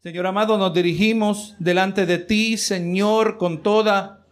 [0.00, 4.24] Señor amado, nos dirigimos delante de ti, Señor, con toda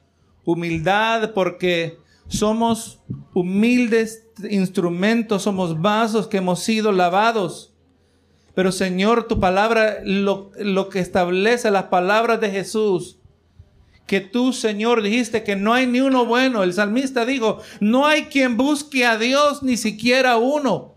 [0.45, 3.01] humildad, porque somos
[3.35, 7.75] humildes instrumentos, somos vasos que hemos sido lavados.
[8.55, 10.53] Pero Señor, tu palabra, lo,
[10.89, 13.19] que establece las palabras de Jesús,
[14.07, 16.63] que tú, Señor, dijiste que no hay ni uno bueno.
[16.63, 20.96] El salmista dijo, no hay quien busque a Dios, ni siquiera uno.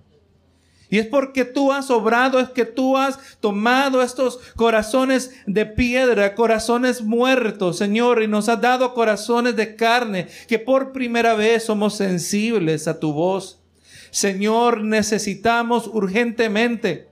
[0.89, 6.33] Y es porque tú has obrado, es que tú has tomado estos corazones de piedra,
[6.33, 11.95] corazones muertos, Señor, y nos has dado corazones de carne, que por primera vez somos
[11.95, 13.61] sensibles a tu voz.
[14.09, 17.08] Señor, necesitamos urgentemente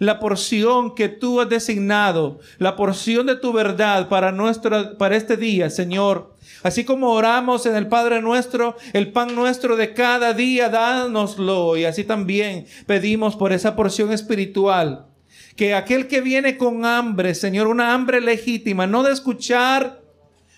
[0.00, 5.36] la porción que tú has designado, la porción de tu verdad para nuestro, para este
[5.36, 6.34] día, Señor.
[6.62, 11.76] Así como oramos en el Padre nuestro, el pan nuestro de cada día, dánoslo.
[11.76, 15.06] Y así también pedimos por esa porción espiritual.
[15.54, 20.00] Que aquel que viene con hambre, Señor, una hambre legítima, no de escuchar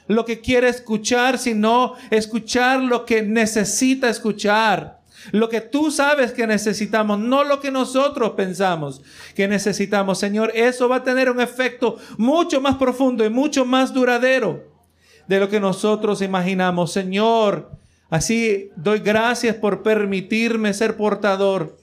[0.07, 5.02] lo que quiere escuchar, sino escuchar lo que necesita escuchar.
[5.31, 9.03] Lo que tú sabes que necesitamos, no lo que nosotros pensamos
[9.35, 10.19] que necesitamos.
[10.19, 14.65] Señor, eso va a tener un efecto mucho más profundo y mucho más duradero
[15.29, 16.93] de lo que nosotros imaginamos.
[16.93, 17.71] Señor,
[18.11, 21.79] así doy gracias por permitirme ser portador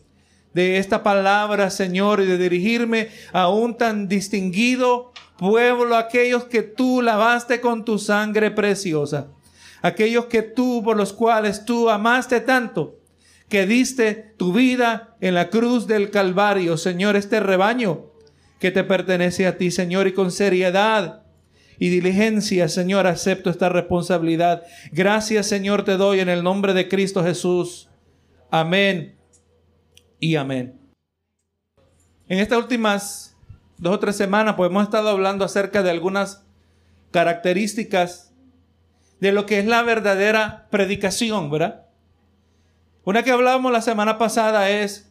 [0.54, 7.02] de esta palabra, Señor, y de dirigirme a un tan distinguido pueblo, aquellos que tú
[7.02, 9.28] lavaste con tu sangre preciosa,
[9.82, 12.99] aquellos que tú, por los cuales tú amaste tanto
[13.50, 18.06] que diste tu vida en la cruz del Calvario, Señor, este rebaño
[18.60, 21.24] que te pertenece a ti, Señor, y con seriedad
[21.80, 24.64] y diligencia, Señor, acepto esta responsabilidad.
[24.92, 27.90] Gracias, Señor, te doy en el nombre de Cristo Jesús.
[28.52, 29.18] Amén
[30.20, 30.80] y amén.
[32.28, 33.38] En estas últimas
[33.78, 36.44] dos o tres semanas, pues hemos estado hablando acerca de algunas
[37.12, 38.34] características
[39.20, 41.89] de lo que es la verdadera predicación, ¿verdad?
[43.10, 45.10] Una que hablábamos la semana pasada es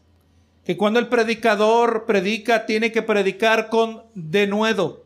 [0.65, 5.05] que cuando el predicador predica, tiene que predicar con denuedo.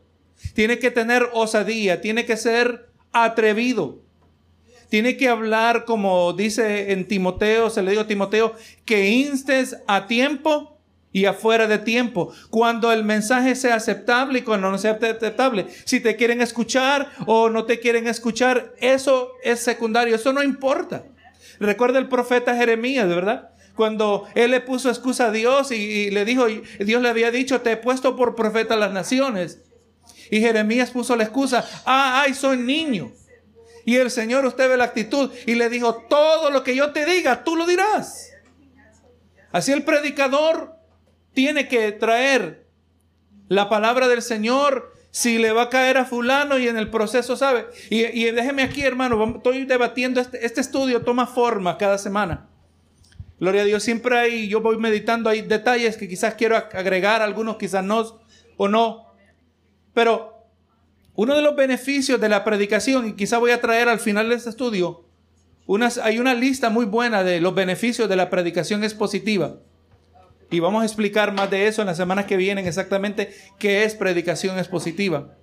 [0.53, 4.03] Tiene que tener osadía, tiene que ser atrevido.
[4.89, 8.53] Tiene que hablar como dice en Timoteo, se le dijo a Timoteo,
[8.85, 10.77] que instes a tiempo
[11.11, 12.31] y afuera de tiempo.
[12.51, 15.65] Cuando el mensaje sea aceptable y cuando no sea aceptable.
[15.85, 21.05] Si te quieren escuchar o no te quieren escuchar, eso es secundario, eso no importa.
[21.59, 23.51] Recuerda el profeta Jeremías, ¿verdad?
[23.75, 26.45] Cuando él le puso excusa a Dios y, le dijo,
[26.79, 29.61] Dios le había dicho, te he puesto por profeta a las naciones.
[30.29, 33.11] Y Jeremías puso la excusa, ah, ay, soy niño.
[33.85, 37.05] Y el Señor, usted ve la actitud y le dijo, todo lo que yo te
[37.05, 38.31] diga, tú lo dirás.
[39.51, 40.75] Así el predicador
[41.33, 42.67] tiene que traer
[43.49, 47.37] la palabra del Señor si le va a caer a fulano y en el proceso,
[47.37, 47.67] ¿sabe?
[47.91, 52.49] Y, déjeme aquí, hermano, estoy debatiendo, este, este, estudio toma forma cada semana.
[53.39, 57.57] Gloria a Dios, siempre hay, yo voy meditando, hay detalles que quizás quiero agregar, algunos
[57.57, 58.21] quizás no
[58.57, 59.13] o no.
[59.93, 60.47] Pero
[61.13, 64.35] uno de los beneficios de la predicación, y quizás voy a traer al final de
[64.35, 65.05] este estudio,
[66.01, 69.57] hay una lista muy buena de los beneficios de la predicación expositiva.
[70.53, 73.95] Y vamos a explicar más de eso en las semanas que vienen exactamente qué es
[73.95, 75.35] predicación expositiva.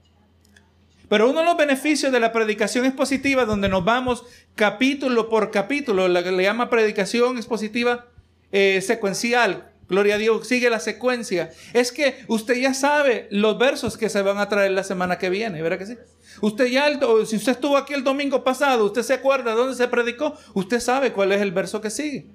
[1.09, 4.23] Pero uno de los beneficios de la predicación expositiva, donde nos vamos
[4.55, 8.07] capítulo por capítulo, la que le llama predicación expositiva
[8.53, 13.97] eh, secuencial, gloria a Dios, sigue la secuencia, es que usted ya sabe los versos
[13.97, 15.99] que se van a traer la semana que viene, ¿verdad que sí?
[16.41, 16.89] Usted ya,
[17.27, 21.13] si usted estuvo aquí el domingo pasado, usted se acuerda dónde se predicó, usted sabe
[21.13, 22.27] cuál es el verso que sigue.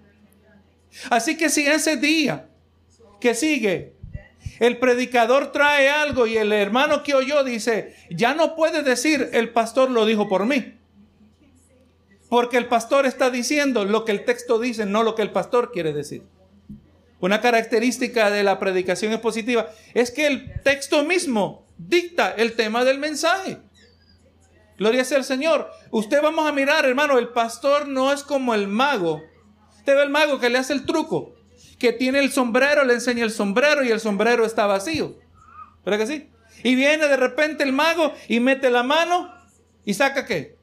[1.10, 2.50] Así que si ese día
[3.26, 3.96] que sigue.
[4.60, 9.50] El predicador trae algo y el hermano que oyó dice, ya no puede decir el
[9.50, 10.78] pastor lo dijo por mí.
[12.30, 15.72] Porque el pastor está diciendo lo que el texto dice, no lo que el pastor
[15.72, 16.22] quiere decir.
[17.20, 23.00] Una característica de la predicación expositiva es que el texto mismo dicta el tema del
[23.00, 23.58] mensaje.
[24.78, 25.72] Gloria sea al Señor.
[25.90, 29.24] Usted vamos a mirar, hermano, el pastor no es como el mago.
[29.80, 31.35] Usted ve el mago que le hace el truco
[31.80, 35.16] que tiene el sombrero, le enseña el sombrero y el sombrero está vacío.
[35.84, 36.30] ¿Verdad que sí?
[36.64, 39.34] Y viene de repente el mago y mete la mano
[39.84, 40.58] y saca qué?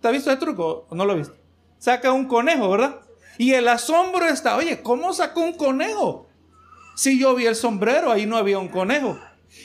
[0.00, 1.36] ¿Te has visto el truco o no lo has visto?
[1.78, 3.00] Saca un conejo, ¿verdad?
[3.36, 6.28] Y el asombro está, oye, ¿cómo sacó un conejo?
[6.96, 9.18] Si yo vi el sombrero, ahí no había un conejo.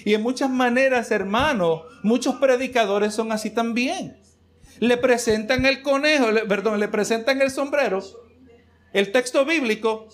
[0.05, 4.19] Y en muchas maneras, hermano, muchos predicadores son así también.
[4.79, 8.03] Le presentan el conejo, perdón, le presentan el sombrero
[8.93, 10.07] el texto bíblico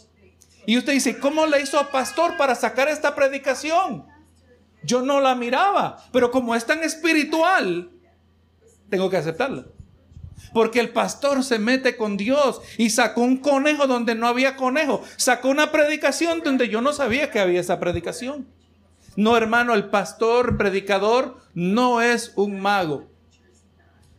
[0.65, 4.05] y usted dice, ¿cómo le hizo a pastor para sacar esta predicación?
[4.83, 7.89] Yo no la miraba, pero como es tan espiritual,
[8.89, 9.65] tengo que aceptarla.
[10.53, 15.03] Porque el pastor se mete con Dios y sacó un conejo donde no había conejo.
[15.17, 18.47] Sacó una predicación donde yo no sabía que había esa predicación.
[19.15, 23.07] No, hermano, el pastor predicador no es un mago,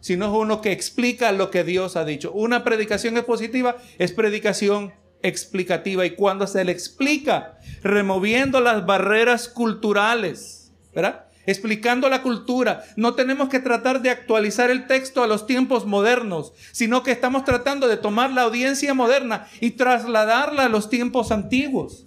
[0.00, 2.32] sino es uno que explica lo que Dios ha dicho.
[2.32, 4.92] Una predicación expositiva es predicación
[5.22, 11.26] explicativa y cuando se le explica, removiendo las barreras culturales, ¿verdad?
[11.46, 12.84] explicando la cultura.
[12.96, 17.44] No tenemos que tratar de actualizar el texto a los tiempos modernos, sino que estamos
[17.44, 22.06] tratando de tomar la audiencia moderna y trasladarla a los tiempos antiguos.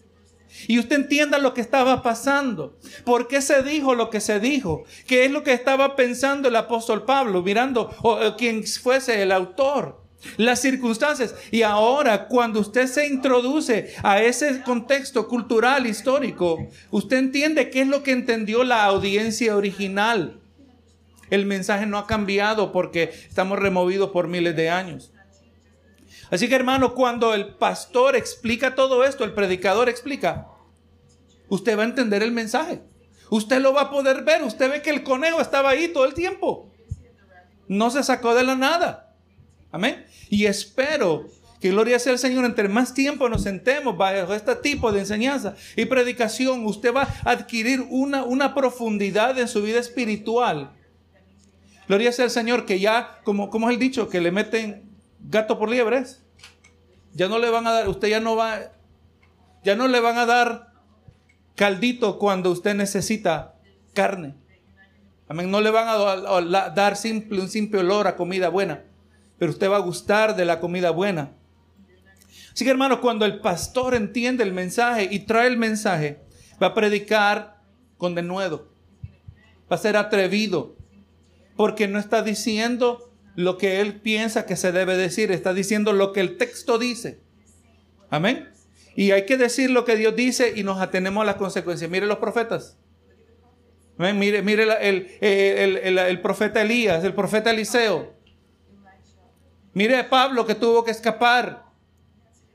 [0.67, 2.77] Y usted entienda lo que estaba pasando.
[3.05, 4.83] ¿Por qué se dijo lo que se dijo?
[5.07, 10.01] ¿Qué es lo que estaba pensando el apóstol Pablo, mirando o, quien fuese el autor?
[10.37, 11.35] las circunstancias.
[11.51, 17.87] Y ahora, cuando usted se introduce a ese contexto cultural, histórico, usted entiende qué es
[17.87, 20.39] lo que entendió la audiencia original.
[21.29, 25.12] El mensaje no ha cambiado porque estamos removidos por miles de años.
[26.33, 30.47] Así que hermano, cuando el pastor explica todo esto, el predicador explica,
[31.47, 32.81] usted va a entender el mensaje.
[33.29, 34.41] Usted lo va a poder ver.
[34.41, 36.71] Usted ve que el conejo estaba ahí todo el tiempo.
[37.67, 39.15] No se sacó de la nada.
[39.71, 40.07] Amén.
[40.27, 41.27] Y espero
[41.61, 45.55] que gloria sea el Señor, entre más tiempo nos sentemos bajo este tipo de enseñanza
[45.75, 50.71] y predicación, usted va a adquirir una, una profundidad en su vida espiritual.
[51.87, 54.89] Gloria sea el Señor, que ya, como, como es el dicho, que le meten
[55.19, 56.22] gato por liebres.
[57.13, 58.71] Ya no le van a dar, usted ya no va,
[59.63, 60.73] ya no le van a dar
[61.55, 63.55] caldito cuando usted necesita
[63.93, 64.35] carne.
[65.27, 65.49] Amén.
[65.49, 68.83] No le van a dar simple, un simple olor a comida buena
[69.43, 71.31] pero usted va a gustar de la comida buena.
[72.53, 76.21] Así que hermanos, cuando el pastor entiende el mensaje y trae el mensaje,
[76.61, 77.59] va a predicar
[77.97, 78.69] con denuedo.
[79.69, 80.77] Va a ser atrevido.
[81.57, 86.13] Porque no está diciendo lo que él piensa que se debe decir, está diciendo lo
[86.13, 87.19] que el texto dice.
[88.09, 88.49] Amén.
[88.95, 91.89] Y hay que decir lo que Dios dice y nos atenemos a las consecuencias.
[91.89, 92.77] Mire los profetas.
[93.97, 98.13] Mire, mire el, el profeta Elías, el profeta Eliseo.
[99.73, 101.63] Mire a Pablo que tuvo que escapar.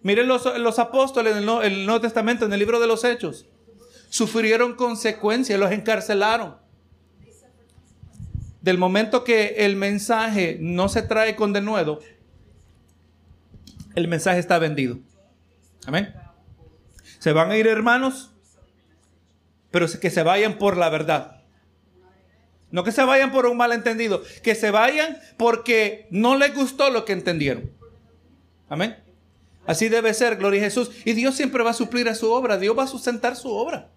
[0.03, 3.47] Mire los, los apóstoles en el, Nuevo, Testamento, en el libro de los Hechos.
[4.09, 6.57] Sufrieron consecuencias, los encarcelaron.
[8.69, 12.01] Del momento que el mensaje no se trae con denuedo,
[13.95, 14.99] el mensaje está vendido.
[15.87, 16.15] Amén.
[17.19, 18.31] Se van a ir hermanos,
[19.71, 21.41] pero que se vayan por la verdad.
[22.71, 27.07] No que se vayan por un malentendido, que se vayan porque no les gustó lo
[27.07, 27.73] que entendieron.
[28.69, 28.99] Amén.
[29.67, 30.91] Así debe ser, gloria a Jesús.
[31.07, 33.89] Y Dios siempre va a suplir a su obra, Dios va a sustentar su obra.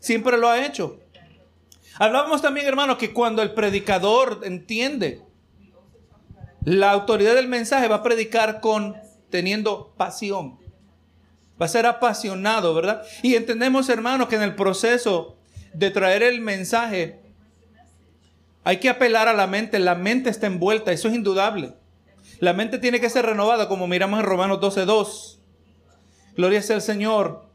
[0.00, 1.00] Siempre lo ha hecho.
[2.02, 5.22] Hablábamos también, hermano, que cuando el predicador entiende
[6.64, 8.96] la autoridad del mensaje, va a predicar con
[9.30, 10.58] teniendo pasión.
[11.60, 13.04] Va a ser apasionado, ¿verdad?
[13.22, 15.36] Y entendemos, hermano, que en el proceso
[15.74, 17.20] de traer el mensaje,
[18.64, 19.78] hay que apelar a la mente.
[19.78, 21.72] La mente está envuelta, eso es indudable.
[22.40, 25.38] La mente tiene que ser renovada, como miramos en Romanos 12:2.
[26.34, 27.51] Gloria sea al Señor.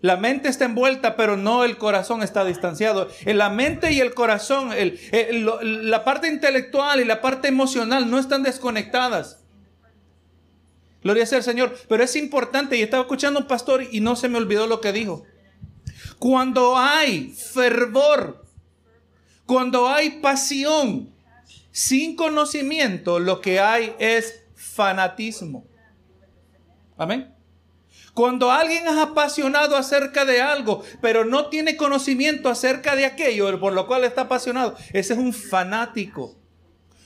[0.00, 3.08] La mente está envuelta, pero no el corazón está distanciado.
[3.24, 4.70] La mente y el corazón,
[5.62, 9.42] la parte intelectual y la parte emocional no están desconectadas.
[11.02, 11.76] Gloria sea al Señor.
[11.88, 14.80] Pero es importante, y estaba escuchando a un pastor y no se me olvidó lo
[14.80, 15.24] que dijo.
[16.18, 18.46] Cuando hay fervor
[19.46, 21.14] cuando hay pasión
[21.70, 25.64] sin conocimiento, lo que hay es fanatismo.
[26.98, 27.32] Amén.
[28.16, 33.72] Cuando alguien es apasionado acerca de algo, pero no tiene conocimiento acerca de aquello por
[33.72, 36.34] lo cual está apasionado, ese es un fanático.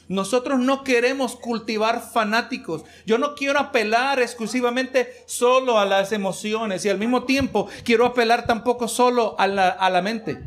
[0.09, 2.85] Nosotros no queremos cultivar fanáticos.
[3.05, 8.47] Yo no quiero apelar exclusivamente solo a las emociones y al mismo tiempo quiero apelar
[8.47, 10.39] tampoco solo a la, a la mente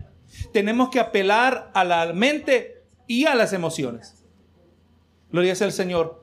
[0.52, 4.24] tenemos que apelar a la mente y a las emociones.
[5.32, 6.23] Gloria sea el Señor.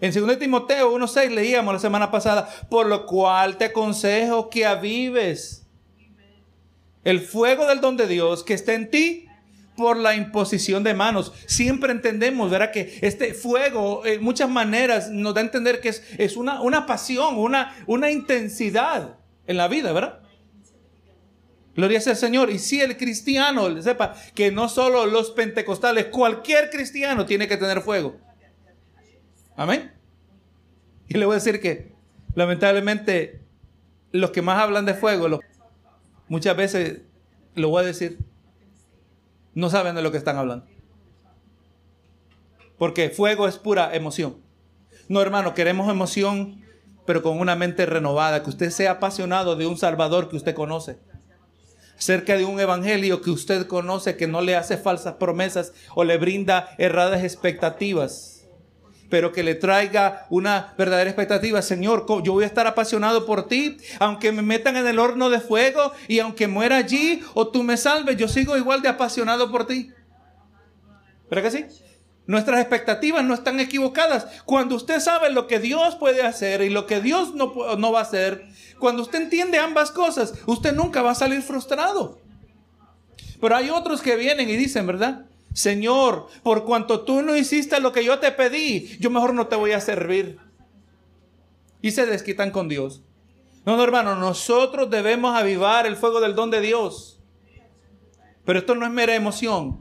[0.00, 5.66] En 2 Timoteo 1.6 leíamos la semana pasada, por lo cual te aconsejo que avives
[7.04, 9.26] el fuego del don de Dios que está en ti
[9.76, 11.32] por la imposición de manos.
[11.46, 12.70] Siempre entendemos, ¿verdad?
[12.70, 16.86] Que este fuego, en muchas maneras, nos da a entender que es, es una, una
[16.86, 20.20] pasión, una, una intensidad en la vida, ¿verdad?
[21.74, 22.50] Gloria sea al Señor.
[22.50, 27.80] Y si el cristiano sepa que no solo los pentecostales, cualquier cristiano tiene que tener
[27.80, 28.16] fuego.
[29.56, 29.92] Amén.
[31.08, 31.92] Y le voy a decir que
[32.34, 33.40] lamentablemente
[34.10, 35.40] los que más hablan de fuego,
[36.28, 37.02] muchas veces
[37.54, 38.18] lo voy a decir,
[39.54, 40.66] no saben de lo que están hablando.
[42.78, 44.36] Porque fuego es pura emoción.
[45.08, 46.62] No, hermano, queremos emoción,
[47.06, 50.98] pero con una mente renovada, que usted sea apasionado de un Salvador que usted conoce.
[51.96, 56.18] Cerca de un evangelio que usted conoce, que no le hace falsas promesas o le
[56.18, 58.33] brinda erradas expectativas
[59.08, 61.62] pero que le traiga una verdadera expectativa.
[61.62, 65.40] Señor, yo voy a estar apasionado por ti, aunque me metan en el horno de
[65.40, 69.66] fuego y aunque muera allí o tú me salves, yo sigo igual de apasionado por
[69.66, 69.90] ti.
[71.30, 71.64] ¿Verdad que sí?
[72.26, 74.26] Nuestras expectativas no están equivocadas.
[74.46, 78.00] Cuando usted sabe lo que Dios puede hacer y lo que Dios no, no va
[78.00, 78.46] a hacer,
[78.78, 82.18] cuando usted entiende ambas cosas, usted nunca va a salir frustrado.
[83.40, 85.26] Pero hay otros que vienen y dicen, ¿verdad?
[85.54, 89.54] Señor, por cuanto tú no hiciste lo que yo te pedí, yo mejor no te
[89.54, 90.38] voy a servir.
[91.80, 93.02] Y se desquitan con Dios.
[93.64, 97.20] No, no, hermano, nosotros debemos avivar el fuego del don de Dios.
[98.44, 99.78] Pero esto no es mera emoción.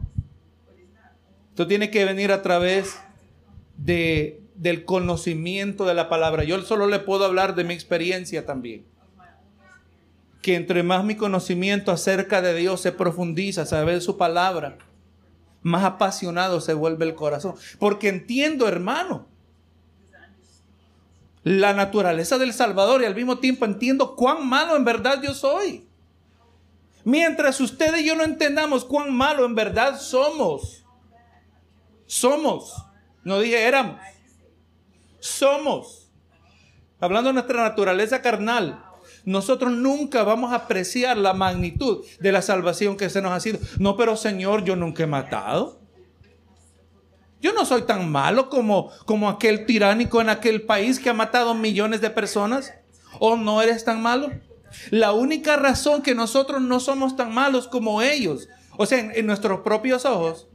[1.50, 2.96] Esto tiene que venir a través
[3.76, 6.44] de, del conocimiento de la palabra.
[6.44, 8.86] Yo solo le puedo hablar de mi experiencia también.
[10.44, 14.78] Que entre más mi conocimiento acerca de Dios se profundiza, saber su palabra,
[15.64, 17.56] más apasionado se vuelve el corazón.
[17.80, 19.28] Porque entiendo, hermano,
[21.44, 25.88] la naturaleza del Salvador y al mismo tiempo entiendo cuán malo en verdad yo soy.
[27.04, 30.86] Mientras usted y yo no entendamos cuán malo en verdad somos,
[32.06, 32.86] somos,
[33.26, 34.00] no dije éramos,
[35.20, 36.10] somos,
[37.02, 38.82] hablando de nuestra naturaleza carnal,
[39.26, 43.60] nosotros nunca vamos a apreciar la magnitud de la salvación que se nos ha sido.
[43.80, 45.80] No, pero Señor, yo nunca he matado.
[47.42, 51.54] Yo no soy tan malo como, como aquel tiránico en aquel país que ha matado
[51.54, 52.74] millones de personas.
[53.20, 54.30] ¿O no eres tan malo?
[54.90, 59.60] La única razón que nosotros no somos tan malos como ellos, o sea, en nuestros
[59.60, 60.48] propios ojos,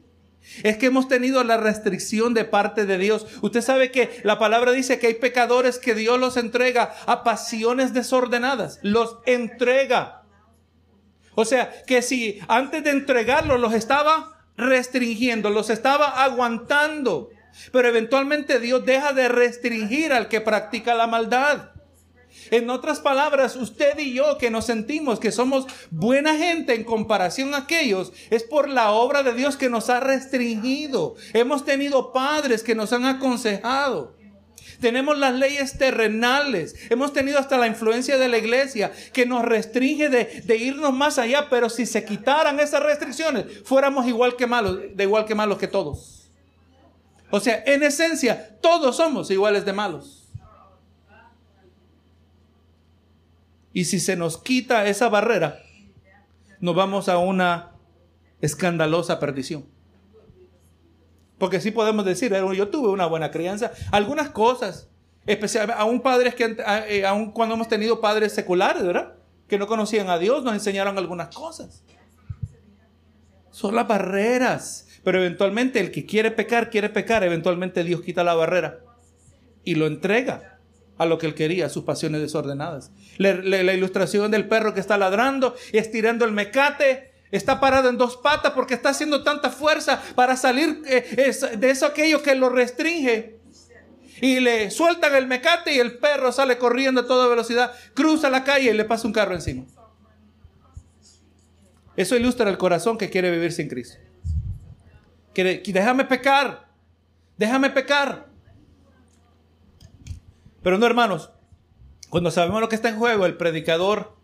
[0.63, 3.27] es que hemos tenido la restricción de parte de Dios.
[3.43, 7.93] Usted sabe que la palabra dice que hay pecadores que Dios los entrega a pasiones
[7.95, 8.79] desordenadas.
[8.83, 10.23] Los entrega.
[11.35, 17.31] O sea, que si antes de entregarlos los estaba restringiendo, los estaba aguantando.
[17.73, 21.71] Pero eventualmente Dios deja de restringir al que practica la maldad.
[22.51, 27.55] En otras palabras, usted y yo que nos sentimos que somos buena gente en comparación
[27.55, 31.15] a aquellos, es por la obra de Dios que nos ha restringido.
[31.33, 34.17] Hemos tenido padres que nos han aconsejado.
[34.81, 36.77] Tenemos las leyes terrenales.
[36.89, 41.49] Hemos tenido hasta la influencia de la iglesia que nos restringe de, irnos más allá.
[41.51, 45.69] Pero si se quitaran esas restricciones, fuéramos igual que malos, de igual que malos que
[45.69, 46.31] todos.
[47.31, 50.18] O sea, en esencia, todos somos iguales de malos.
[53.79, 55.63] Y si se nos quita esa barrera,
[56.59, 57.77] nos vamos a una
[58.41, 59.67] escandalosa perdición.
[61.39, 63.71] Porque sí podemos decir, yo tuve una buena crianza.
[63.93, 64.91] Algunas cosas,
[65.27, 66.57] especialmente, aún padres que,
[66.89, 69.13] eh, aún cuando hemos tenido padres seculares, ¿verdad?
[69.47, 71.85] Que no conocían a Dios, nos enseñaron algunas cosas.
[73.53, 74.89] Son las barreras.
[75.05, 77.23] Pero eventualmente el que quiere pecar, quiere pecar.
[77.23, 78.81] Eventualmente Dios quita la barrera
[79.63, 80.58] y lo entrega
[80.99, 82.91] a lo que él quería, sus pasiones desordenadas.
[83.19, 88.17] la ilustración del perro que está ladrando y estirando el mecate, está parado en dos
[88.17, 93.39] patas porque está haciendo tanta fuerza para salir eh, de eso aquello que lo restringe.
[94.21, 98.43] Y le sueltan el mecate y el perro sale corriendo a toda velocidad, cruza la
[98.43, 99.65] calle y le pasa un carro encima.
[101.97, 103.99] Eso ilustra el corazón que quiere vivir sin Cristo.
[105.35, 106.69] Déjame pecar,
[107.37, 108.28] déjame pecar.
[110.63, 111.31] Pero no, hermanos,
[112.11, 114.17] cuando sabemos lo que está en juego, el predicador,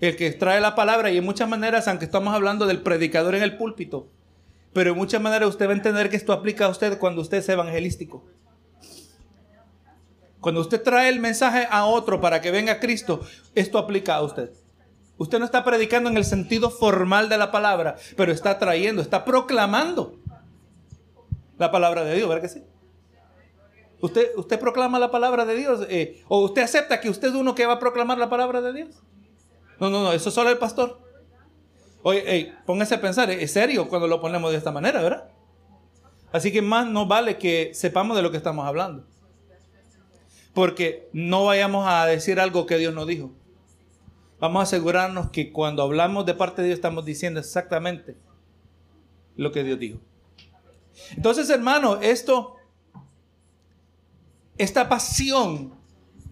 [0.00, 3.42] el que trae la palabra, y en muchas maneras, aunque estamos hablando del predicador en
[3.42, 4.08] el púlpito,
[4.72, 7.38] pero en muchas maneras usted va a entender que esto aplica a usted cuando usted
[7.38, 8.24] es evangelístico.
[10.40, 13.20] Cuando usted trae el mensaje a otro para que venga Cristo,
[13.54, 14.50] esto aplica a usted.
[15.16, 19.24] Usted no está predicando en el sentido formal de la palabra, pero está trayendo, está
[19.24, 20.18] proclamando
[21.56, 22.62] la palabra de Dios, ¿verdad que sí?
[24.00, 25.86] ¿Usted, usted proclama la palabra de Dios?
[25.88, 28.72] Eh, ¿O usted acepta que usted es uno que va a proclamar la palabra de
[28.72, 29.02] Dios?
[29.80, 31.00] No, no, no, eso es solo el pastor.
[32.02, 35.30] Oye, póngase a pensar, es serio cuando lo ponemos de esta manera, ¿verdad?
[36.32, 39.06] Así que más nos vale que sepamos de lo que estamos hablando.
[40.52, 43.32] Porque no vayamos a decir algo que Dios no dijo.
[44.38, 48.16] Vamos a asegurarnos que cuando hablamos de parte de Dios estamos diciendo exactamente
[49.36, 50.00] lo que Dios dijo.
[51.16, 52.56] Entonces, hermano, esto
[54.58, 55.74] esta pasión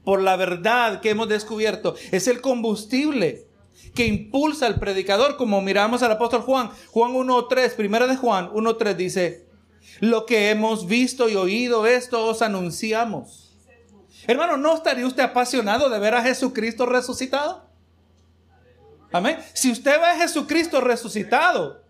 [0.04, 3.46] por la verdad que hemos descubierto es el combustible
[3.94, 6.70] que impulsa al predicador, como miramos al apóstol Juan.
[6.90, 9.46] Juan 1.3, primera de Juan 1.3 dice,
[10.00, 13.54] lo que hemos visto y oído, esto os anunciamos.
[14.26, 17.66] Hermano, ¿no estaría usted apasionado de ver a Jesucristo resucitado?
[19.12, 19.38] Amén.
[19.52, 21.81] Si usted ve a Jesucristo resucitado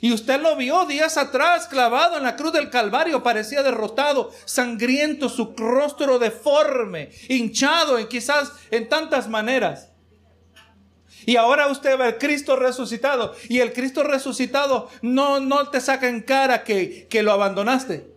[0.00, 5.28] y usted lo vio días atrás clavado en la cruz del Calvario, parecía derrotado, sangriento,
[5.28, 9.90] su rostro deforme, hinchado en quizás en tantas maneras.
[11.26, 13.34] Y ahora usted ve al Cristo resucitado.
[13.48, 18.10] Y el Cristo resucitado no, no te saca en cara que, que lo abandonaste.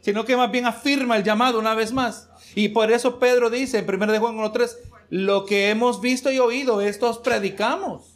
[0.00, 2.28] Sino que más bien afirma el llamado una vez más.
[2.54, 4.76] Y por eso Pedro dice en 1 de Juan 1.3,
[5.10, 8.13] lo que hemos visto y oído, estos predicamos.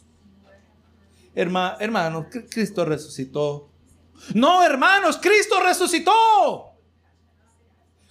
[1.35, 3.69] Herma, hermanos, Cristo resucitó.
[4.33, 6.73] No, hermanos, Cristo resucitó.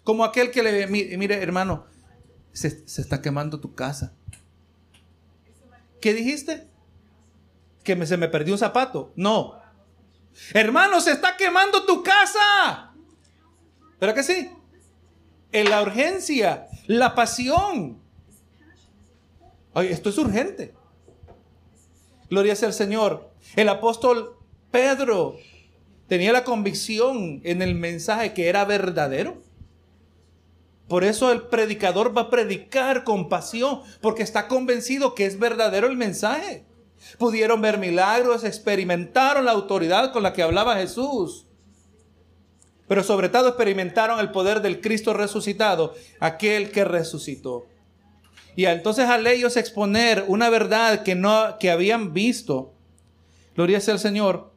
[0.05, 1.87] Como aquel que le mire, hermano,
[2.53, 4.15] se, está quemando tu casa.
[6.01, 6.69] ¿Qué dijiste?
[7.85, 9.13] Que se me perdió un zapato.
[9.17, 9.61] No.
[10.55, 12.93] Hermano, se está quemando tu casa.
[13.99, 14.51] ¿Pero que sí?
[15.51, 18.01] En la urgencia, la pasión.
[19.75, 20.78] Oye, esto es urgente.
[22.31, 23.31] Gloria sea al Señor.
[23.57, 24.37] El apóstol
[24.71, 25.37] Pedro
[26.09, 29.43] tenía la convicción en el mensaje que era verdadero.
[30.89, 35.87] Por eso el predicador va a predicar con pasión, porque está convencido que es verdadero
[35.87, 36.65] el mensaje.
[37.19, 41.47] Pudieron ver milagros, experimentaron la autoridad con la que hablaba Jesús.
[42.89, 47.67] Pero sobre todo experimentaron el poder del Cristo resucitado, aquel que resucitó.
[48.59, 52.75] Y entonces al ellos exponer una verdad que no que habían visto,
[53.55, 54.53] gloria sea al Señor.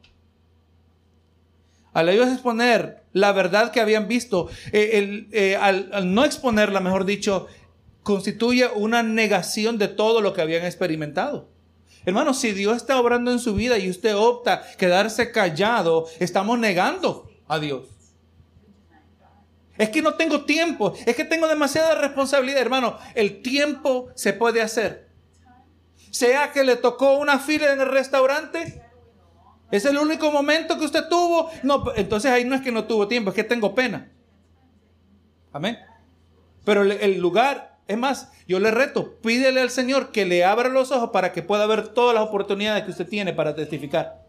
[1.92, 7.46] Al ellos exponer la verdad que habían visto, eh, eh, al, no exponerla, mejor dicho,
[8.02, 11.48] constituye una negación de todo lo que habían experimentado.
[12.04, 17.30] Hermano, si Dios está obrando en su vida y usted opta quedarse callado, estamos negando
[17.46, 17.91] a Dios.
[19.82, 20.94] Es que no tengo tiempo.
[21.06, 22.98] Es que tengo demasiada responsabilidad, hermano.
[23.16, 25.08] El tiempo se puede hacer.
[26.12, 28.80] Sea que le tocó una fila en el restaurante.
[29.72, 31.50] Es el único momento que usted tuvo.
[31.64, 34.12] No, entonces ahí no es que no tuvo tiempo, es que tengo pena.
[35.52, 35.80] Amén.
[36.64, 40.92] Pero el lugar, es más, yo le reto, pídele al Señor que le abra los
[40.92, 44.22] ojos para que pueda ver todas las oportunidades que usted tiene para testificar.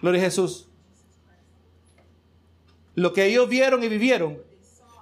[0.00, 0.71] Gloria a Jesús
[2.94, 4.38] lo que ellos vieron y vivieron,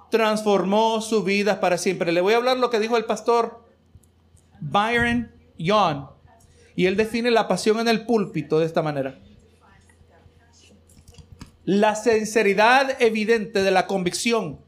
[0.09, 2.11] transformó su vida para siempre.
[2.11, 3.65] Le voy a hablar lo que dijo el pastor
[4.59, 6.05] Byron Young.
[6.75, 9.19] Y él define la pasión en el púlpito de esta manera.
[11.63, 14.59] La sinceridad evidente de la convicción,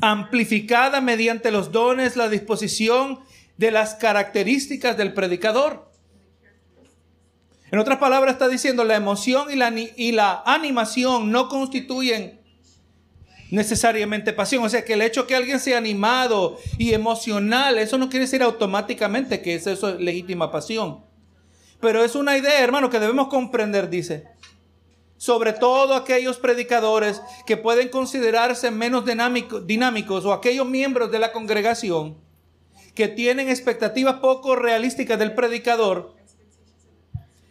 [0.00, 3.20] amplificada mediante los dones, la disposición
[3.56, 5.87] de las características del predicador.
[7.70, 12.40] En otras palabras está diciendo, la emoción y la, animación no constituyen
[13.50, 14.64] necesariamente pasión.
[14.64, 18.42] O sea, que el hecho que alguien sea animado y emocional, eso no quiere decir
[18.42, 21.04] automáticamente que es eso es legítima pasión.
[21.80, 24.24] Pero es una idea, hermano, que debemos comprender, dice.
[25.18, 29.04] Sobre todo aquellos predicadores que pueden considerarse menos
[29.66, 32.16] dinámicos o aquellos miembros de la congregación
[32.94, 36.17] que tienen expectativas poco realísticas del predicador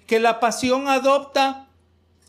[0.07, 1.67] que la pasión adopta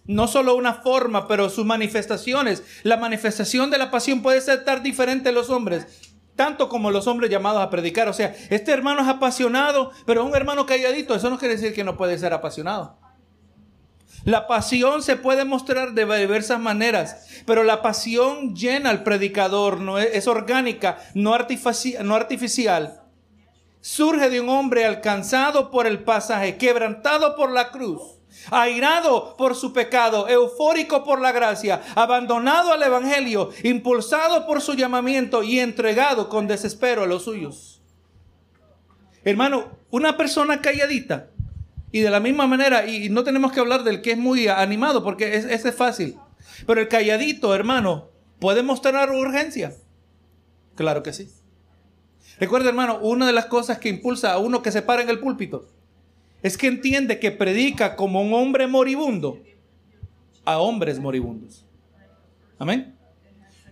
[0.05, 2.65] no solo una forma, pero sus manifestaciones.
[2.83, 5.87] La manifestación de la pasión puede ser tan diferente en los hombres,
[6.35, 8.09] tanto como los hombres llamados a predicar.
[8.09, 11.85] O sea, este hermano es apasionado, pero un hermano calladito, eso no quiere decir que
[11.85, 12.99] no puede ser apasionado.
[14.25, 19.99] La pasión se puede mostrar de diversas maneras, pero la pasión llena al predicador, no
[19.99, 23.03] es, orgánica, no artificial
[23.81, 28.03] surge de un hombre alcanzado por el pasaje, quebrantado por la cruz,
[28.51, 35.43] airado por su pecado, eufórico por la gracia, abandonado al Evangelio, impulsado por su llamamiento
[35.43, 37.83] y entregado con desespero a los suyos.
[39.25, 41.31] Hermano, una persona calladita,
[41.91, 45.03] y de la misma manera, y no tenemos que hablar del que es muy animado,
[45.03, 46.19] porque ese es fácil,
[46.67, 49.75] pero el calladito, hermano, puede mostrar urgencia.
[50.75, 51.31] Claro que sí.
[52.41, 55.19] Recuerda, hermano, una de las cosas que impulsa a uno que se para en el
[55.19, 55.69] púlpito
[56.43, 59.43] es que entiende que predica como un hombre moribundo
[60.45, 61.67] a hombres moribundos.
[62.59, 62.97] Amén.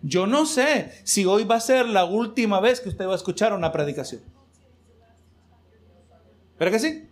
[0.03, 3.17] Yo no sé si hoy va a ser la última vez que usted va a
[3.17, 4.21] escuchar una predicación.
[6.59, 7.09] ¿Pero que sí?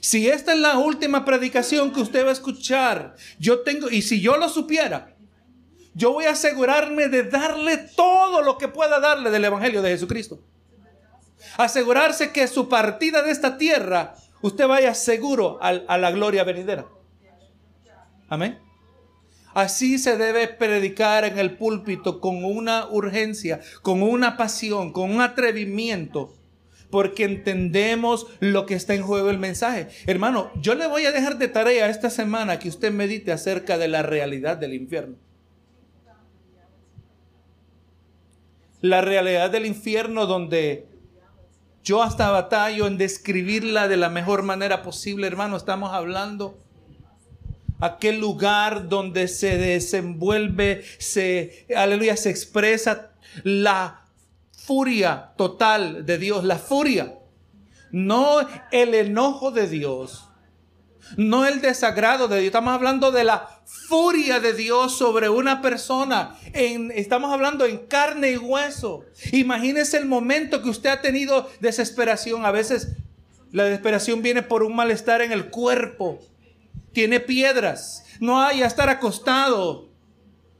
[0.00, 4.20] Si esta es la última predicación que usted va a escuchar, yo tengo, y si
[4.20, 5.14] yo lo supiera,
[5.94, 10.40] yo voy a asegurarme de darle todo lo que pueda darle del Evangelio de Jesucristo.
[11.56, 16.86] Asegurarse que su partida de esta tierra, usted vaya seguro a, a la gloria venidera.
[18.28, 18.58] Amén.
[19.54, 25.20] Así se debe predicar en el púlpito con una urgencia, con una pasión, con un
[25.20, 26.34] atrevimiento,
[26.90, 29.88] porque entendemos lo que está en juego el mensaje.
[30.06, 33.88] Hermano, yo le voy a dejar de tarea esta semana que usted medite acerca de
[33.88, 35.16] la realidad del infierno.
[38.80, 40.86] La realidad del infierno donde
[41.82, 45.56] yo hasta batallo en describirla de la mejor manera posible, hermano.
[45.56, 46.58] Estamos hablando
[47.80, 53.12] aquel lugar donde se desenvuelve, se, aleluya, se expresa
[53.42, 54.04] la
[54.52, 57.18] furia total de Dios, la furia,
[57.90, 58.40] no
[58.70, 60.29] el enojo de Dios,
[61.16, 66.36] no el desagrado de Dios, estamos hablando de la furia de Dios sobre una persona,
[66.52, 69.04] en, estamos hablando en carne y hueso.
[69.32, 72.96] Imagínese el momento que usted ha tenido desesperación, a veces
[73.52, 76.20] la desesperación viene por un malestar en el cuerpo,
[76.92, 79.88] tiene piedras, no hay a estar acostado,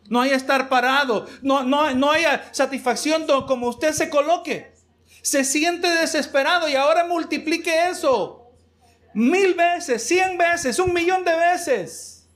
[0.09, 4.73] no hay a estar parado, no, no, no hay satisfacción como usted se coloque.
[5.23, 8.40] Se siente desesperado y ahora multiplique eso
[9.15, 12.29] mil veces, cien veces, un millón de veces.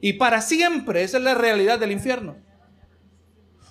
[0.00, 2.36] Y para siempre, esa es la realidad del infierno.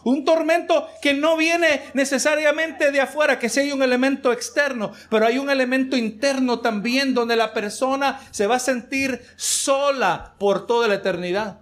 [0.04, 5.26] Un tormento que no viene necesariamente de afuera, que si hay un elemento externo, pero
[5.26, 10.88] hay un elemento interno también donde la persona se va a sentir sola por toda
[10.88, 11.60] la eternidad.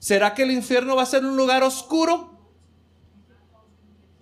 [0.00, 2.33] ¿Será que el infierno va a ser un lugar oscuro?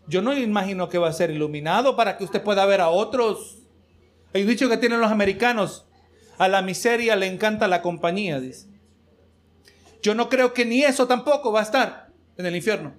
[0.06, 3.58] Yo no imagino que va a ser iluminado para que usted pueda ver a otros.
[4.34, 5.86] Hay dicho que tienen los americanos,
[6.38, 8.66] a la miseria le encanta la compañía, dice.
[10.02, 12.94] Yo no creo que ni eso tampoco va a estar en el infierno.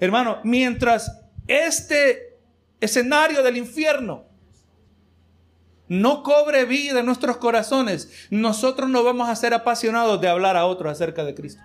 [0.00, 2.38] Hermano, mientras este
[2.80, 4.24] escenario del infierno
[5.88, 10.66] no cobre vida en nuestros corazones, nosotros no vamos a ser apasionados de hablar a
[10.66, 11.62] otros acerca de Cristo.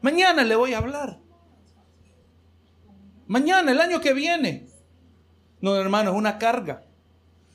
[0.00, 1.18] Mañana le voy a hablar.
[3.26, 4.68] Mañana, el año que viene.
[5.60, 6.84] No, hermano, es una carga.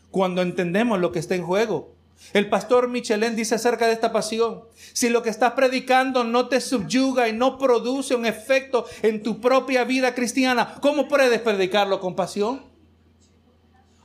[0.09, 1.95] Cuando entendemos lo que está en juego.
[2.33, 6.61] El pastor Michelin dice acerca de esta pasión, si lo que estás predicando no te
[6.61, 12.15] subyuga y no produce un efecto en tu propia vida cristiana, ¿cómo puedes predicarlo con
[12.15, 12.63] pasión?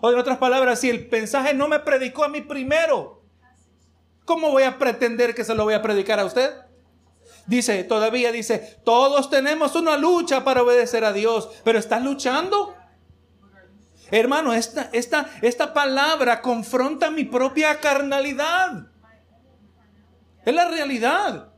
[0.00, 3.22] O en otras palabras, si el mensaje no me predicó a mí primero,
[4.24, 6.52] ¿cómo voy a pretender que se lo voy a predicar a usted?
[7.46, 12.74] Dice, todavía dice, todos tenemos una lucha para obedecer a Dios, pero ¿estás luchando?
[14.10, 18.86] Hermano, esta, esta, esta palabra confronta mi propia carnalidad.
[20.44, 21.55] Es la realidad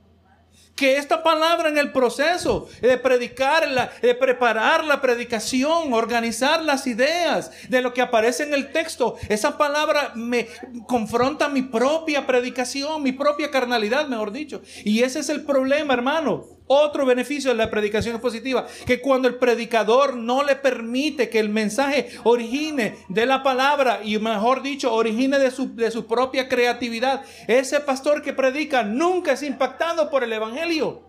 [0.78, 7.50] que esta palabra en el proceso de predicarla, de preparar la predicación, organizar las ideas
[7.68, 10.46] de lo que aparece en el texto, esa palabra me
[10.86, 14.62] confronta mi propia predicación, mi propia carnalidad, mejor dicho.
[14.84, 16.57] Y ese es el problema, hermano.
[16.70, 21.48] Otro beneficio de la predicación positiva, que cuando el predicador no le permite que el
[21.48, 27.22] mensaje origine de la palabra y mejor dicho, origine de su, de su propia creatividad,
[27.46, 31.02] ese pastor que predica nunca es impactado por el Evangelio.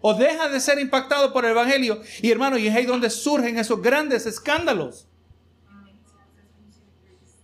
[0.00, 2.00] O deja de ser impactado por el Evangelio.
[2.22, 5.08] Y hermano, y es ahí donde surgen esos grandes escándalos.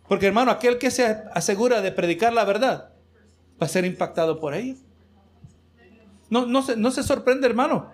[0.09, 2.93] Porque hermano, aquel que se asegura de predicar la verdad
[3.61, 4.77] va a ser impactado por ello.
[6.35, 7.93] No, no, se, no se sorprende, hermano.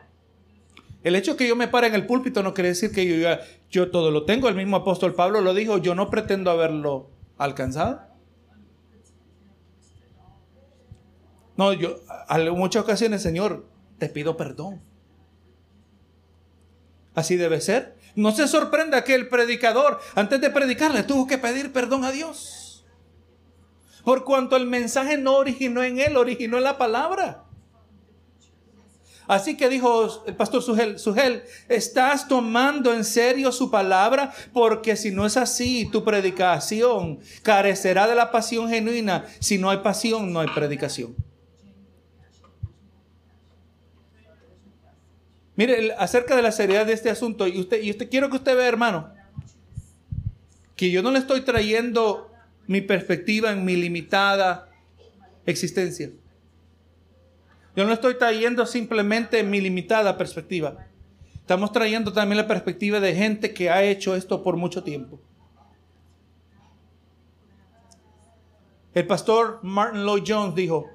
[1.02, 3.28] El hecho que yo me pare en el púlpito no quiere decir que yo,
[3.68, 4.48] yo todo lo tengo.
[4.48, 8.00] El mismo apóstol Pablo lo dijo, yo no pretendo haberlo alcanzado.
[11.58, 11.96] No, yo
[12.30, 13.66] en muchas ocasiones, Señor,
[13.98, 14.80] te pido perdón.
[17.14, 17.98] Así debe ser.
[18.14, 22.86] No se sorprenda que el predicador, antes de predicarle, tuvo que pedir perdón a Dios.
[24.02, 27.44] Por cuanto el mensaje no originó en él, originó en la palabra.
[29.30, 35.24] Así que dijo el pastor Sugel, estás tomando en serio su palabra porque si no
[35.24, 39.24] es así, tu predicación carecerá de la pasión genuina.
[39.38, 41.14] Si no hay pasión, no hay predicación.
[45.54, 48.56] Mire, acerca de la seriedad de este asunto, y usted, y usted quiero que usted
[48.56, 49.14] vea, hermano,
[50.74, 52.32] que yo no le estoy trayendo
[52.66, 54.68] mi perspectiva en mi limitada
[55.46, 56.10] existencia.
[57.80, 60.86] Yo no estoy trayendo simplemente mi limitada perspectiva.
[61.32, 65.18] Estamos trayendo también la perspectiva de gente que ha hecho esto por mucho tiempo.
[68.92, 70.90] El pastor Martin Lloyd Jones dijo,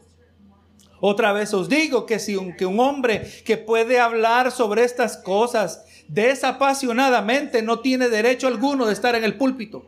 [1.00, 5.18] Otra vez os digo que si un, que un hombre que puede hablar sobre estas
[5.18, 9.88] cosas desapasionadamente no tiene derecho alguno de estar en el púlpito.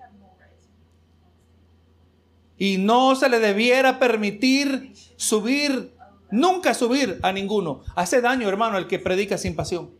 [2.57, 5.95] Y no se le debiera permitir subir,
[6.31, 7.83] nunca subir a ninguno.
[7.95, 9.91] Hace daño, hermano, el que predica sin pasión.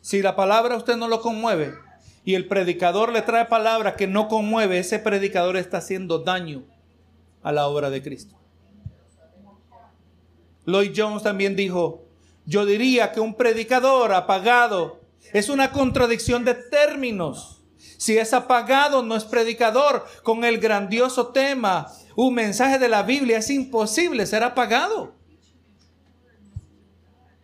[0.00, 1.74] Si la palabra usted no lo conmueve
[2.24, 6.64] y el predicador le trae palabra que no conmueve, ese predicador está haciendo daño
[7.42, 8.36] a la obra de Cristo.
[10.64, 12.04] Lloyd Jones también dijo,
[12.44, 15.00] yo diría que un predicador apagado
[15.32, 17.64] es una contradicción de términos.
[17.98, 20.06] Si es apagado, no es predicador.
[20.22, 25.14] Con el grandioso tema, un mensaje de la Biblia, es imposible ser apagado.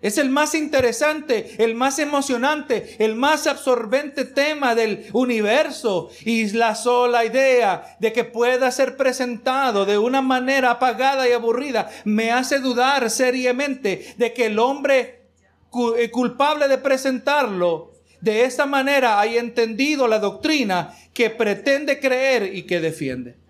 [0.01, 6.75] Es el más interesante, el más emocionante, el más absorbente tema del universo y la
[6.75, 12.59] sola idea de que pueda ser presentado de una manera apagada y aburrida me hace
[12.59, 15.23] dudar seriamente de que el hombre
[15.97, 22.65] eh, culpable de presentarlo de esta manera haya entendido la doctrina que pretende creer y
[22.65, 23.42] que defiende.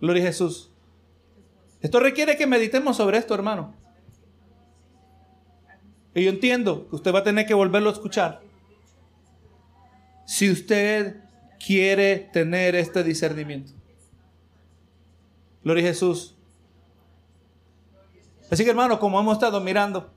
[0.00, 0.70] Gloria a Jesús.
[1.80, 3.74] Esto requiere que meditemos sobre esto, hermano.
[6.14, 8.40] Y yo entiendo que usted va a tener que volverlo a escuchar.
[10.26, 11.16] Si usted
[11.64, 13.72] quiere tener este discernimiento.
[15.62, 16.34] Gloria a Jesús.
[18.50, 20.10] Así que hermano, como hemos estado mirando,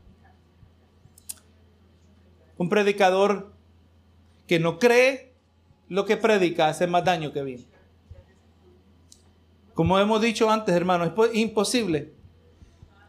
[2.57, 3.53] un predicador
[4.47, 5.33] que no cree
[5.89, 7.72] lo que predica hace más daño que bien.
[9.73, 12.13] Como hemos dicho antes, hermano, es imposible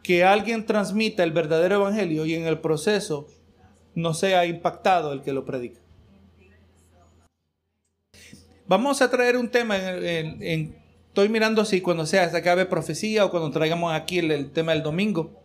[0.03, 3.27] que alguien transmita el verdadero evangelio y en el proceso
[3.95, 5.81] no sea impactado el que lo predica.
[8.67, 13.51] Vamos a traer un tema estoy mirando así cuando sea se acabe profecía o cuando
[13.53, 15.41] traigamos aquí el, tema del domingo.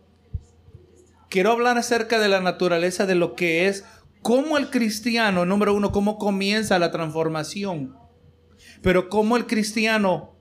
[1.28, 3.84] Quiero hablar acerca de la naturaleza de lo que es
[4.20, 7.96] cómo el cristiano, número uno, cómo comienza la transformación,
[8.82, 10.34] pero cómo el cristiano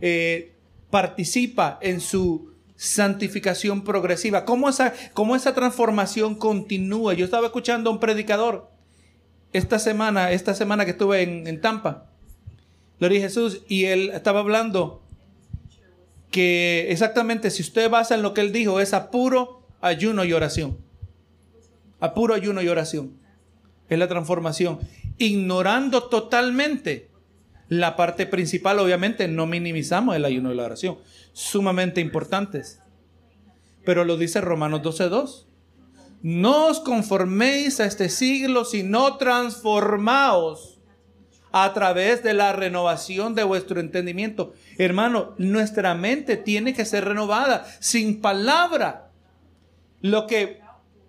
[0.00, 0.52] eh,
[0.90, 4.44] participa en su santificación progresiva.
[4.44, 7.14] ¿Cómo esa, cómo esa transformación continúa?
[7.14, 8.70] Yo estaba escuchando a un predicador
[9.52, 12.06] esta semana, esta semana que estuve en, Tampa,
[12.98, 15.02] Gloria a Jesús, y él estaba hablando
[16.30, 20.32] que exactamente si usted basa en lo que él dijo, es a puro ayuno y
[20.32, 20.78] oración.
[22.00, 23.12] A puro ayuno y oración.
[23.88, 24.80] Es la transformación.
[25.18, 27.11] Ignorando totalmente
[27.72, 30.98] la parte principal, obviamente, no minimizamos el ayuno y la oración
[31.32, 32.80] sumamente importantes.
[33.86, 35.46] Pero lo dice Romanos 12.2.
[36.20, 40.80] No os conforméis a este siglo, sino transformaos
[41.50, 44.52] a través de la renovación de vuestro entendimiento.
[44.76, 49.10] Hermano, nuestra mente tiene que ser renovada sin palabra.
[50.02, 50.60] Lo que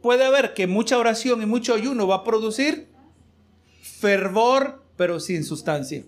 [0.01, 2.87] puede haber que mucha oración y mucho ayuno va a producir
[3.81, 6.05] fervor, pero sin sustancia.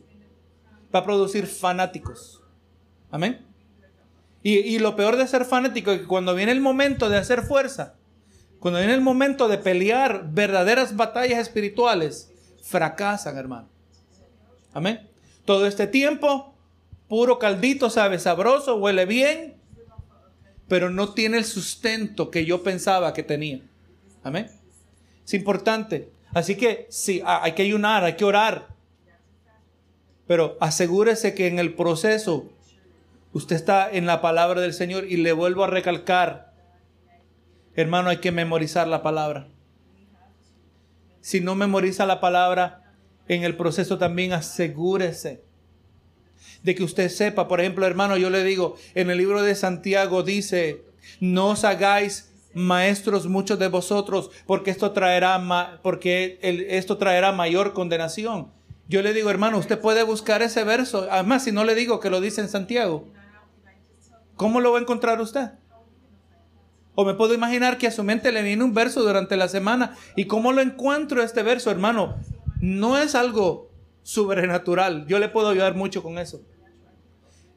[0.95, 2.41] Va a producir fanáticos.
[3.11, 3.45] Amén.
[4.41, 7.95] Y, lo peor de ser fanático es que cuando viene el momento de hacer fuerza,
[8.59, 12.31] cuando viene el momento de pelear verdaderas batallas espirituales,
[12.61, 13.67] fracasan, hermano.
[14.71, 15.09] Amén.
[15.45, 16.53] Todo este tiempo,
[17.07, 19.55] puro caldito, sabe, sabroso, huele bien,
[20.67, 23.61] pero no tiene el sustento que yo pensaba que tenía.
[24.23, 24.51] Amén.
[25.25, 26.11] Es importante.
[26.35, 28.74] Así que sí, hay que ayunar, hay que orar.
[30.27, 32.49] Pero asegúrese que en el proceso
[33.35, 36.53] Usted está en la palabra del Señor y le vuelvo a recalcar,
[37.75, 39.49] hermano, hay que memorizar la palabra.
[41.19, 42.93] Si no memoriza la palabra,
[43.27, 45.43] en el proceso también asegúrese
[46.63, 47.49] de que usted sepa.
[47.49, 50.85] Por ejemplo, hermano, yo le digo, en el libro de Santiago dice,
[51.19, 58.49] no os hagáis maestros muchos de vosotros, porque esto traerá, porque esto traerá mayor condenación.
[58.87, 61.07] Yo le digo, hermano, usted puede buscar ese verso.
[61.09, 63.07] Además, si no le digo que lo dice en Santiago,
[64.35, 65.51] ¿Cómo lo va a encontrar usted?
[66.93, 69.95] O me puedo imaginar que a su mente le viene un verso durante la semana.
[70.15, 72.15] ¿Y cómo lo encuentro este verso, hermano?
[72.61, 73.69] No es algo
[74.03, 75.05] sobrenatural.
[75.07, 76.41] Yo le puedo ayudar mucho con eso.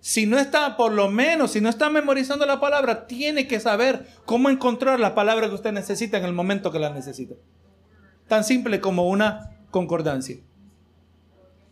[0.00, 4.06] Si no está, por lo menos, si no está memorizando la palabra, tiene que saber
[4.24, 7.34] cómo encontrar la palabra que usted necesita en el momento que la necesita.
[8.28, 10.36] Tan simple como una concordancia.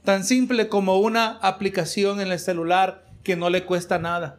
[0.06, 4.38] Tan simple como una aplicación en el celular que no le cuesta nada.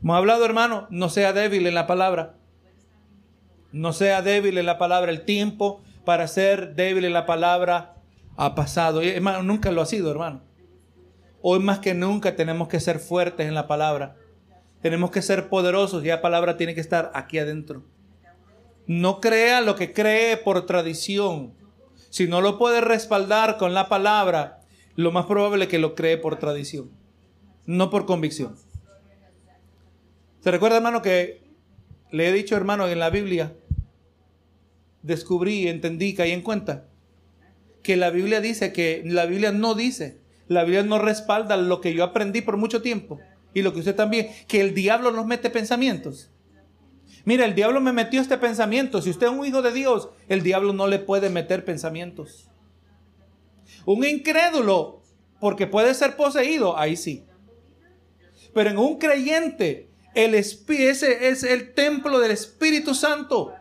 [0.00, 2.36] Hemos hablado, hermano, no sea débil en la palabra.
[3.72, 5.10] No sea débil en la palabra.
[5.10, 7.96] El tiempo para ser débil en la palabra
[8.36, 9.02] ha pasado.
[9.02, 10.42] hermano, nunca lo ha sido, hermano.
[11.42, 14.14] Hoy más que nunca tenemos que ser fuertes en la palabra.
[14.82, 17.82] Tenemos que ser poderosos y la palabra tiene que estar aquí adentro.
[18.86, 21.57] No crea lo que cree por tradición.
[22.18, 24.62] Si no lo puede respaldar con la palabra,
[24.96, 26.90] lo más probable es que lo cree por tradición,
[27.64, 28.56] no por convicción.
[30.40, 31.44] ¿Se recuerda, hermano, que
[32.10, 33.54] le he dicho, hermano, en la Biblia,
[35.02, 36.88] descubrí, entendí, caí en cuenta,
[37.84, 41.94] que la Biblia dice que la Biblia no dice, la Biblia no respalda lo que
[41.94, 43.20] yo aprendí por mucho tiempo
[43.54, 46.32] y lo que usted también, que el diablo nos mete pensamientos.
[47.24, 49.02] Mira, el diablo me metió este pensamiento.
[49.02, 52.48] Si usted es un hijo de Dios, el diablo no le puede meter pensamientos.
[53.84, 55.02] Un incrédulo,
[55.40, 57.24] porque puede ser poseído, ahí sí.
[58.54, 63.54] Pero en un creyente, el ese es el templo del Espíritu Santo.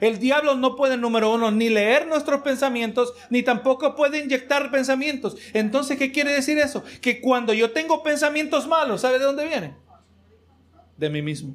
[0.00, 5.36] El diablo no puede, número uno, ni leer nuestros pensamientos, ni tampoco puede inyectar pensamientos.
[5.52, 6.82] Entonces, ¿qué quiere decir eso?
[7.02, 9.76] Que cuando yo tengo pensamientos malos, ¿sabe de dónde vienen?
[10.96, 11.54] De mí mismo.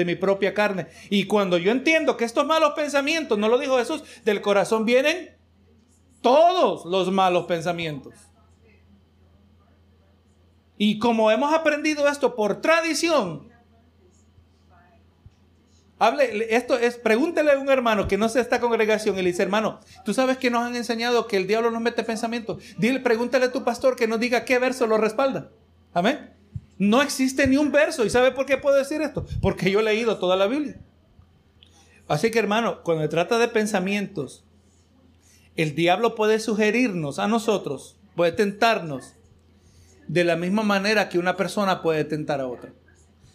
[0.00, 0.86] De mi propia carne.
[1.10, 5.36] Y cuando yo entiendo que estos malos pensamientos, no lo dijo Jesús, del corazón vienen
[6.22, 8.14] todos los malos pensamientos.
[10.78, 13.50] Y como hemos aprendido esto por tradición,
[15.98, 19.42] hable, esto es, pregúntele a un hermano que no sea esta congregación y le dice,
[19.42, 22.62] hermano, tú sabes que nos han enseñado que el diablo nos mete pensamientos.
[22.78, 25.50] Dile, pregúntale a tu pastor que nos diga qué verso lo respalda.
[25.92, 26.39] Amén.
[26.80, 28.06] No existe ni un verso.
[28.06, 29.26] ¿Y sabe por qué puedo decir esto?
[29.42, 30.80] Porque yo he leído toda la Biblia.
[32.08, 34.44] Así que hermano, cuando se trata de pensamientos,
[35.56, 39.12] el diablo puede sugerirnos a nosotros, puede tentarnos
[40.08, 42.72] de la misma manera que una persona puede tentar a otra.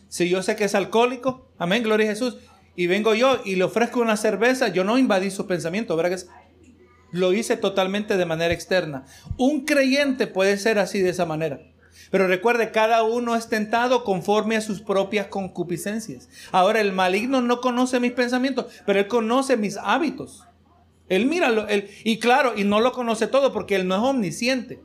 [0.07, 2.37] Si yo sé que es alcohólico, amén, gloria a Jesús,
[2.75, 6.25] y vengo yo y le ofrezco una cerveza, yo no invadí su pensamiento, ¿verdad que
[7.11, 9.05] Lo hice totalmente de manera externa.
[9.37, 11.59] Un creyente puede ser así de esa manera.
[12.11, 16.29] Pero recuerde, cada uno es tentado conforme a sus propias concupiscencias.
[16.51, 20.43] Ahora, el maligno no conoce mis pensamientos, pero él conoce mis hábitos.
[21.09, 24.81] Él mira, él, y claro, y no lo conoce todo porque él no es omnisciente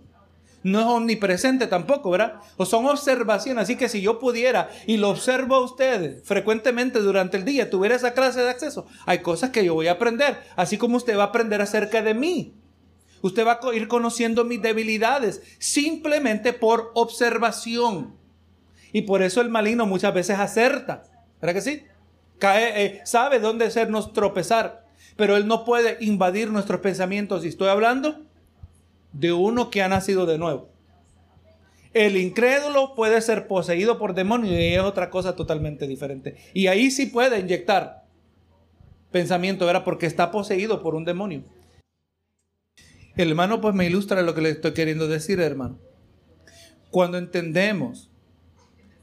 [0.63, 2.35] no es omnipresente tampoco, ¿verdad?
[2.57, 3.63] O son observaciones.
[3.63, 7.97] Así que si yo pudiera y lo observo a ustedes frecuentemente durante el día, tuviera
[7.97, 11.25] esa clase de acceso, hay cosas que yo voy a aprender, así como usted va
[11.25, 12.55] a aprender acerca de mí.
[13.23, 18.15] Usted va a ir conociendo mis debilidades simplemente por observación.
[18.93, 21.05] Y por eso el maligno muchas veces acerta.
[21.41, 21.83] ¿Verdad que sí?
[22.39, 27.45] Cae, eh, sabe dónde hacernos tropezar, pero él no puede invadir nuestros pensamientos.
[27.45, 28.23] Y estoy hablando
[29.13, 30.69] de uno que ha nacido de nuevo.
[31.93, 36.37] El incrédulo puede ser poseído por demonios y es otra cosa totalmente diferente.
[36.55, 38.05] Y ahí sí puede inyectar
[39.11, 41.43] pensamiento, era porque está poseído por un demonio.
[43.17, 45.79] El hermano pues me ilustra lo que le estoy queriendo decir, hermano.
[46.91, 48.11] Cuando entendemos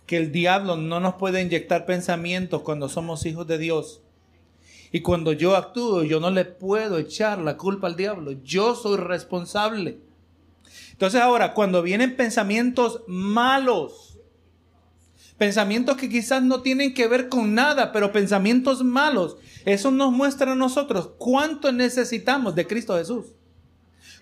[0.05, 4.01] que el diablo no nos puede inyectar pensamientos cuando somos hijos de Dios,
[4.91, 8.31] y cuando yo actúo, yo no le puedo echar la culpa al diablo.
[8.43, 9.99] Yo soy responsable.
[10.91, 14.17] Entonces ahora, cuando vienen pensamientos malos,
[15.37, 20.53] pensamientos que quizás no tienen que ver con nada, pero pensamientos malos, eso nos muestra
[20.53, 23.36] a nosotros cuánto necesitamos de Cristo Jesús.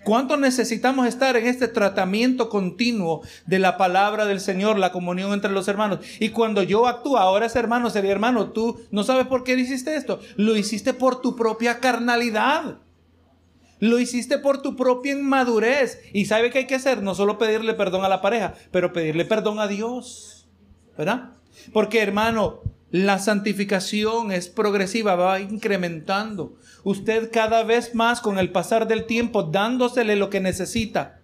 [0.06, 5.50] ¿Cuánto necesitamos estar en este tratamiento continuo de la palabra del Señor, la comunión entre
[5.50, 5.98] los hermanos?
[6.20, 9.96] Y cuando yo actúo, ahora ese hermano sería hermano, tú no sabes por qué hiciste
[9.96, 10.20] esto.
[10.36, 12.78] Lo hiciste por tu propia carnalidad.
[13.80, 16.00] Lo hiciste por tu propia inmadurez.
[16.12, 19.24] Y sabe qué hay que hacer, no solo pedirle perdón a la pareja, pero pedirle
[19.24, 20.46] perdón a Dios.
[20.96, 21.32] ¿Verdad?
[21.72, 26.56] Porque hermano, la santificación es progresiva, va incrementando.
[26.84, 31.20] Usted cada vez más con el pasar del tiempo dándosele lo que necesita.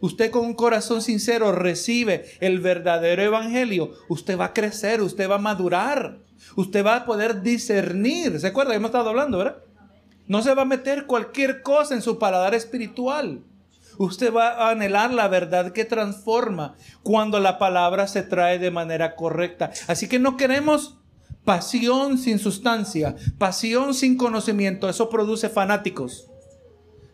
[0.00, 3.92] Usted con un corazón sincero recibe el verdadero evangelio.
[4.08, 6.18] Usted va a crecer, usted va a madurar.
[6.56, 8.40] Usted va a poder discernir.
[8.40, 8.74] ¿Se acuerda?
[8.74, 9.58] Hemos estado hablando, ¿verdad?
[10.26, 13.44] No se va a meter cualquier cosa en su paladar espiritual.
[13.98, 19.14] Usted va a anhelar la verdad que transforma cuando la palabra se trae de manera
[19.14, 19.70] correcta.
[19.86, 20.98] Así que no queremos
[21.44, 24.88] pasión sin sustancia, pasión sin conocimiento.
[24.88, 26.28] Eso produce fanáticos.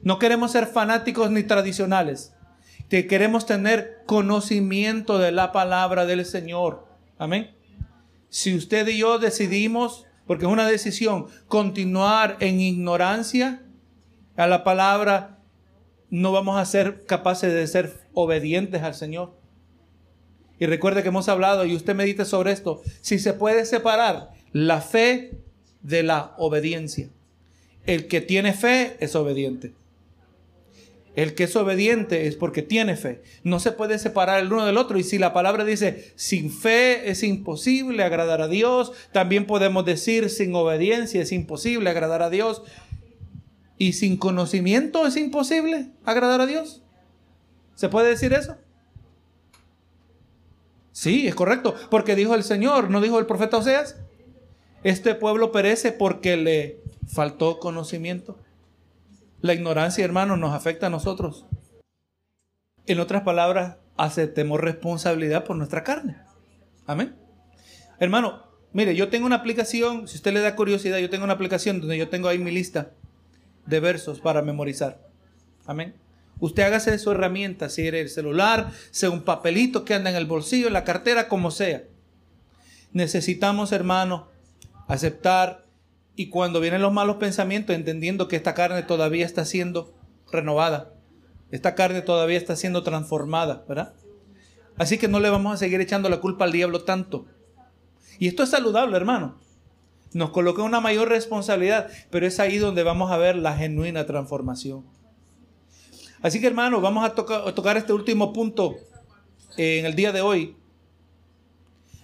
[0.02, 2.34] No queremos ser fanáticos ni tradicionales.
[2.88, 6.86] Que queremos tener conocimiento de la palabra del Señor.
[7.18, 7.54] Amén.
[8.30, 13.62] Si usted y yo decidimos, porque es una decisión, continuar en ignorancia
[14.36, 15.37] a la palabra,
[16.10, 19.32] no vamos a ser capaces de ser obedientes al Señor.
[20.58, 24.80] Y recuerde que hemos hablado y usted medite sobre esto, si se puede separar la
[24.80, 25.38] fe
[25.82, 27.08] de la obediencia.
[27.86, 29.72] El que tiene fe es obediente.
[31.14, 33.22] El que es obediente es porque tiene fe.
[33.42, 34.98] No se puede separar el uno del otro.
[34.98, 40.30] Y si la palabra dice, sin fe es imposible agradar a Dios, también podemos decir,
[40.30, 42.62] sin obediencia es imposible agradar a Dios.
[43.78, 46.82] Y sin conocimiento es imposible agradar a Dios.
[47.76, 48.56] ¿Se puede decir eso?
[50.90, 51.76] Sí, es correcto.
[51.88, 53.96] Porque dijo el Señor, no dijo el profeta Oseas.
[54.82, 58.36] Este pueblo perece porque le faltó conocimiento.
[59.40, 61.46] La ignorancia, hermano, nos afecta a nosotros.
[62.86, 66.16] En otras palabras, aceptemos responsabilidad por nuestra carne.
[66.84, 67.14] Amén.
[68.00, 71.80] Hermano, mire, yo tengo una aplicación, si usted le da curiosidad, yo tengo una aplicación
[71.80, 72.92] donde yo tengo ahí mi lista
[73.68, 75.00] de versos para memorizar.
[75.66, 75.94] Amén.
[76.40, 80.16] Usted hágase de su herramienta, si era el celular, sea un papelito que anda en
[80.16, 81.82] el bolsillo, en la cartera, como sea.
[82.92, 84.28] Necesitamos, hermano,
[84.86, 85.66] aceptar
[86.16, 89.92] y cuando vienen los malos pensamientos, entendiendo que esta carne todavía está siendo
[90.32, 90.94] renovada,
[91.50, 93.94] esta carne todavía está siendo transformada, ¿verdad?
[94.76, 97.26] Así que no le vamos a seguir echando la culpa al diablo tanto.
[98.18, 99.36] Y esto es saludable, hermano.
[100.12, 104.84] Nos coloca una mayor responsabilidad, pero es ahí donde vamos a ver la genuina transformación.
[106.22, 108.76] Así que, hermano, vamos a, tocar este último punto
[109.56, 110.56] en el día de hoy.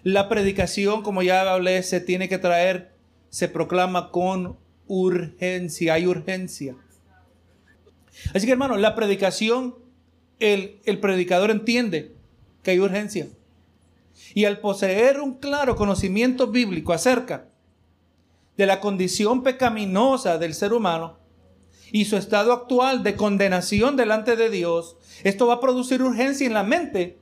[0.02, 2.94] La predicación, como ya hablé, se tiene que traer
[3.34, 6.76] se proclama con urgencia, hay urgencia.
[8.32, 9.74] Así que hermano, la predicación,
[10.38, 12.14] el, el predicador entiende
[12.62, 13.26] que hay urgencia.
[14.34, 17.48] Y al poseer un claro conocimiento bíblico acerca
[18.56, 21.18] de la condición pecaminosa del ser humano
[21.92, 26.54] y su estado actual de condenación delante de Dios, esto va a producir urgencia en
[26.54, 27.18] la mente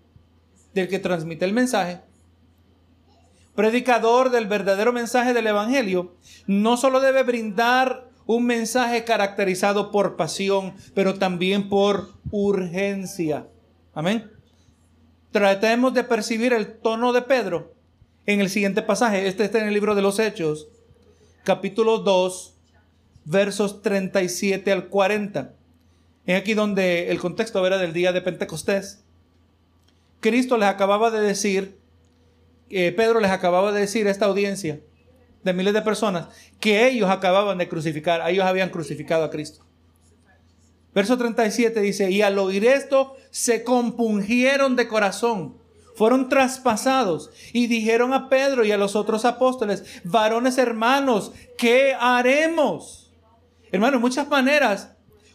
[0.74, 2.00] del que transmite el mensaje
[3.54, 6.14] predicador del verdadero mensaje del Evangelio,
[6.46, 13.48] no solo debe brindar un mensaje caracterizado por pasión, pero también por urgencia.
[13.94, 14.30] Amén.
[15.32, 17.74] Tratemos de percibir el tono de Pedro
[18.26, 19.26] en el siguiente pasaje.
[19.26, 20.68] Este está en el libro de los Hechos,
[21.44, 22.54] capítulo 2,
[23.24, 25.54] versos 37 al 40.
[26.26, 29.04] Es aquí donde el contexto era del día de Pentecostés.
[30.20, 31.82] Cristo les acababa de decir
[32.72, 34.80] Pedro les acababa de decir a esta audiencia
[35.42, 36.28] de miles de personas
[36.58, 39.64] que ellos acababan de crucificar, ellos habían crucificado a Cristo.
[40.94, 45.58] Verso 37 dice, y al oír esto se compungieron de corazón,
[45.94, 53.10] fueron traspasados y dijeron a Pedro y a los otros apóstoles, varones hermanos, ¿qué haremos?
[53.70, 54.90] Hermanos, muchas maneras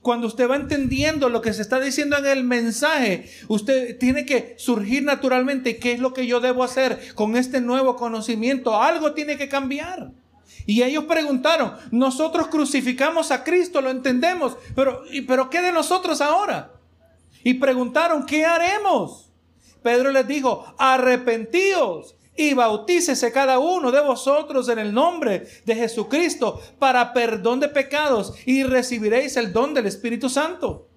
[0.08, 4.56] cuando usted va entendiendo lo que se está diciendo en el mensaje, usted tiene que
[4.58, 8.82] surgir naturalmente qué es lo que yo debo hacer con este nuevo conocimiento.
[8.82, 10.12] Algo tiene que cambiar.
[10.66, 16.72] Y ellos preguntaron, nosotros crucificamos a Cristo, lo entendemos, pero, pero ¿qué de nosotros ahora?
[17.44, 19.27] Y preguntaron, ¿qué haremos?
[19.88, 26.60] Pedro les dijo, arrepentíos y bautícese cada uno de vosotros en el nombre de Jesucristo
[26.78, 30.90] para perdón de pecados y recibiréis el don del Espíritu Santo.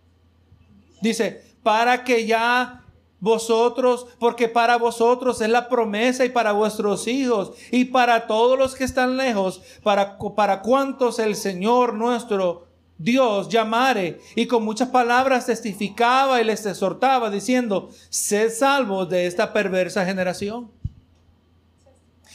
[1.01, 2.85] Dice, para que ya
[3.21, 8.75] vosotros, porque para vosotros es la promesa y para vuestros hijos y para todos los
[8.75, 12.67] que están lejos, para, para cuantos el Señor nuestro
[13.03, 19.55] Dios llamare y con muchas palabras testificaba y les exhortaba diciendo, sed salvos de esta
[19.55, 20.71] perversa generación.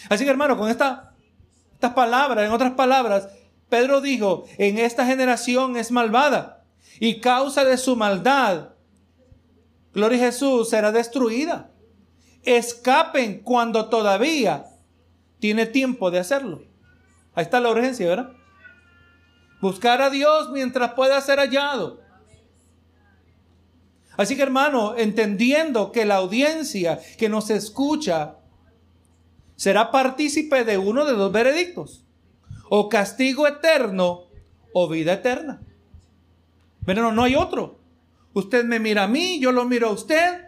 [0.09, 1.13] Así que hermano, con esta,
[1.73, 3.29] estas palabras, en otras palabras,
[3.69, 6.63] Pedro dijo, en esta generación es malvada
[6.99, 8.69] y causa de su maldad,
[9.93, 11.69] gloria Jesús, será destruida.
[12.41, 14.65] Escapen cuando todavía
[15.37, 16.63] tiene tiempo de hacerlo.
[17.35, 18.31] Ahí está la urgencia, ¿verdad?
[19.61, 22.01] Buscar a Dios mientras pueda ser hallado.
[24.17, 28.37] Así que hermano, entendiendo que la audiencia que nos escucha
[29.55, 32.05] será partícipe de uno de dos veredictos.
[32.69, 34.23] O castigo eterno
[34.73, 35.61] o vida eterna.
[36.85, 37.79] Pero no, no hay otro.
[38.33, 40.45] Usted me mira a mí, yo lo miro a usted.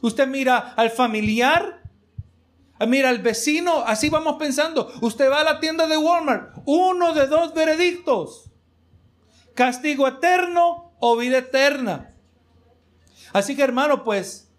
[0.00, 1.83] Usted mira al familiar,
[2.86, 4.92] mira al vecino, así vamos pensando.
[5.00, 8.50] Usted va a la tienda de Walmart, uno de dos veredictos.
[9.54, 12.14] Castigo eterno o vida eterna.
[13.32, 14.50] Así que hermano, pues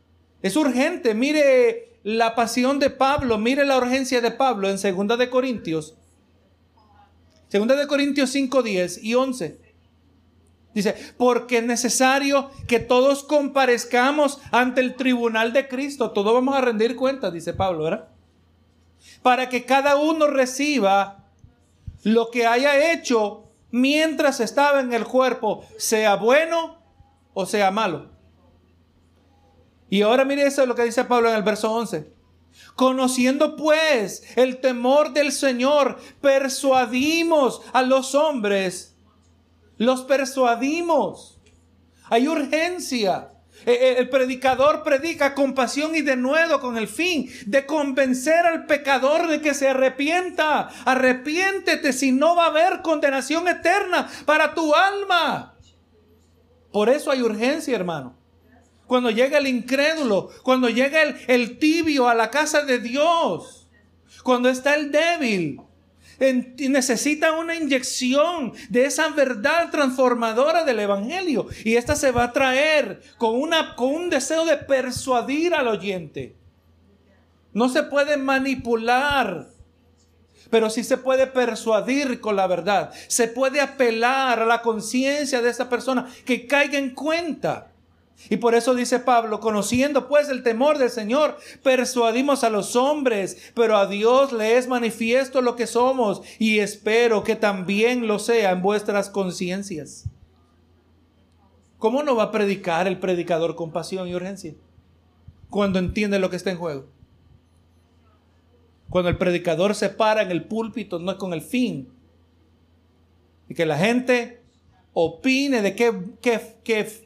[0.42, 1.14] es urgente.
[1.14, 5.96] Mire la pasión de Pablo, mire la urgencia de Pablo en 2 de Corintios.
[7.52, 9.60] 2 de Corintios 5, 10 y 11.
[10.74, 16.12] Dice, porque es necesario que todos comparezcamos ante el tribunal de Cristo.
[16.12, 18.10] Todos vamos a rendir cuentas, dice Pablo, ¿verdad?
[19.22, 21.26] Para que cada uno reciba
[22.04, 26.78] lo que haya hecho mientras estaba en el cuerpo, sea bueno
[27.34, 28.10] o sea malo.
[29.90, 32.14] Y ahora mire eso es lo que dice Pablo en el verso 11.
[32.76, 38.96] Conociendo pues el temor del Señor, persuadimos a los hombres.
[39.78, 41.40] Los persuadimos.
[42.10, 43.32] Hay urgencia.
[43.66, 48.46] E, e, el predicador predica con pasión y de nuevo con el fin de convencer
[48.46, 50.70] al pecador de que se arrepienta.
[50.86, 55.56] Arrepiéntete si no va a haber condenación eterna para tu alma.
[56.72, 58.18] Por eso hay urgencia, hermano.
[58.86, 63.68] Cuando llega el incrédulo, cuando llega el tibio a la casa de Dios,
[64.24, 65.60] cuando está el débil,
[66.20, 71.48] necesita una inyección de esa verdad transformadora del Evangelio.
[71.64, 76.36] Y esta se va a traer con, una, con un deseo de persuadir al oyente.
[77.54, 79.48] No se puede manipular,
[80.50, 82.92] pero sí se puede persuadir con la verdad.
[83.08, 87.72] Se puede apelar a la conciencia de esa persona que caiga en cuenta.
[88.30, 93.52] Y por eso dice Pablo, conociendo pues el temor del Señor, persuadimos a los hombres,
[93.54, 98.52] pero a Dios le es manifiesto lo que somos y espero que también lo sea
[98.52, 100.06] en vuestras conciencias.
[101.78, 104.56] ¿Cómo no va a predicar el predicador con pasión y urgencia?
[105.50, 106.88] Cuando entiende lo que está en juego.
[108.90, 111.90] Cuando el predicador se para en el púlpito, no es con el fin.
[113.50, 114.42] Y que la gente
[114.94, 117.06] opine de qué, qué, qué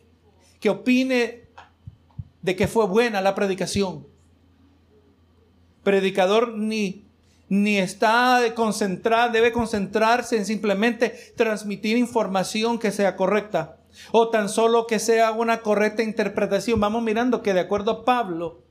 [0.60, 1.48] que opine
[2.42, 4.08] de que fue buena la predicación.
[5.84, 7.06] Predicador ni,
[7.48, 13.78] ni está concentrado, debe concentrarse en simplemente transmitir información que sea correcta
[14.12, 16.80] o tan solo que sea una correcta interpretación.
[16.80, 18.62] Vamos mirando que de acuerdo a Pablo,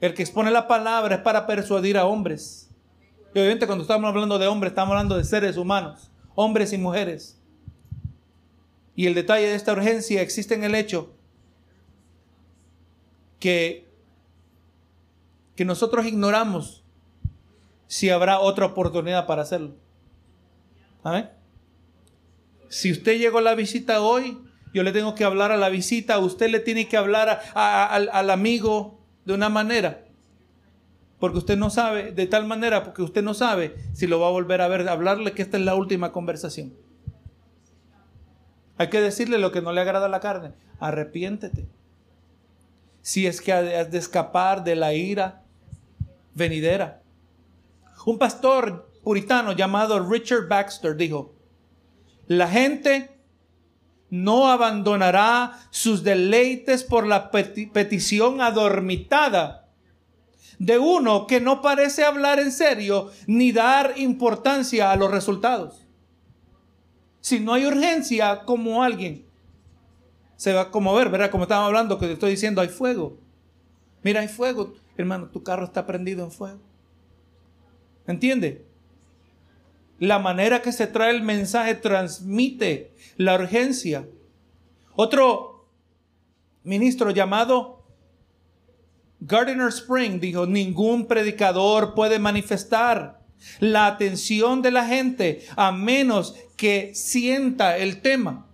[0.00, 2.70] el que expone la palabra es para persuadir a hombres.
[3.34, 7.35] Y obviamente cuando estamos hablando de hombres, estamos hablando de seres humanos, hombres y mujeres.
[8.96, 11.14] Y el detalle de esta urgencia existe en el hecho
[13.38, 13.86] que,
[15.54, 16.82] que nosotros ignoramos
[17.86, 19.74] si habrá otra oportunidad para hacerlo.
[22.68, 24.38] Si usted llegó a la visita hoy,
[24.74, 28.98] yo le tengo que hablar a la visita, usted le tiene que hablar al amigo
[29.26, 30.04] de una manera.
[31.20, 34.30] Porque usted no sabe, de tal manera, porque usted no sabe si lo va a
[34.30, 36.74] volver a ver, hablarle que esta es la última conversación.
[38.78, 40.52] Hay que decirle lo que no le agrada a la carne.
[40.80, 41.66] Arrepiéntete.
[43.02, 45.42] Si es que has de escapar de la ira
[46.34, 47.02] venidera.
[48.04, 51.34] Un pastor puritano llamado Richard Baxter dijo,
[52.26, 53.16] la gente
[54.10, 59.68] no abandonará sus deleites por la petición adormitada
[60.58, 65.85] de uno que no parece hablar en serio ni dar importancia a los resultados.
[67.26, 69.26] Si no hay urgencia, como alguien
[70.36, 71.28] se va a conmover, ¿verdad?
[71.28, 73.18] Como estábamos hablando, que te estoy diciendo, hay fuego.
[74.04, 74.74] Mira, hay fuego.
[74.96, 76.60] Hermano, tu carro está prendido en fuego.
[78.06, 78.64] ¿Entiende?
[79.98, 84.06] La manera que se trae el mensaje transmite la urgencia.
[84.94, 85.66] Otro
[86.62, 87.82] ministro llamado
[89.18, 93.25] Gardiner Spring dijo, ningún predicador puede manifestar
[93.60, 98.46] la atención de la gente a menos que sienta el tema.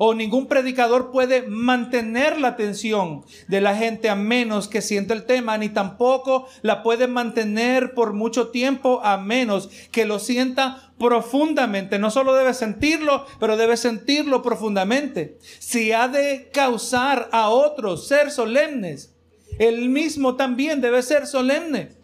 [0.00, 5.24] O ningún predicador puede mantener la atención de la gente a menos que sienta el
[5.24, 11.98] tema, ni tampoco la puede mantener por mucho tiempo a menos que lo sienta profundamente.
[11.98, 15.36] No solo debe sentirlo, pero debe sentirlo profundamente.
[15.58, 19.16] Si ha de causar a otros ser solemnes,
[19.58, 21.97] él mismo también debe ser solemne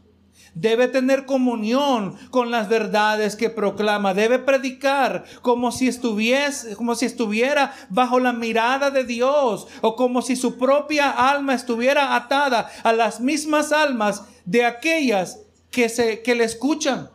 [0.54, 7.06] debe tener comunión con las verdades que proclama, debe predicar como si estuviese, como si
[7.06, 12.92] estuviera bajo la mirada de Dios o como si su propia alma estuviera atada a
[12.92, 15.40] las mismas almas de aquellas
[15.70, 17.10] que se que le escuchan.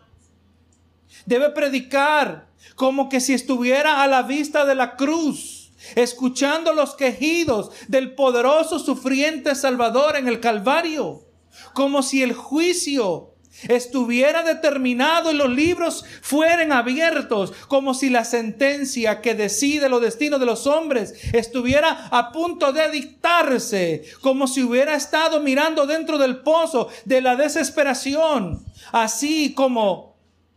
[1.25, 5.59] Debe predicar como que si estuviera a la vista de la cruz
[5.95, 11.25] escuchando los quejidos del poderoso sufriente Salvador en el Calvario,
[11.73, 13.28] como si el juicio
[13.67, 20.39] estuviera determinado y los libros fueran abiertos, como si la sentencia que decide los destinos
[20.39, 26.37] de los hombres estuviera a punto de dictarse, como si hubiera estado mirando dentro del
[26.37, 30.15] pozo de la desesperación, así como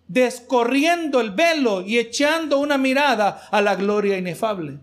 [0.08, 4.78] descorriendo el velo y echando una mirada a la gloria inefable.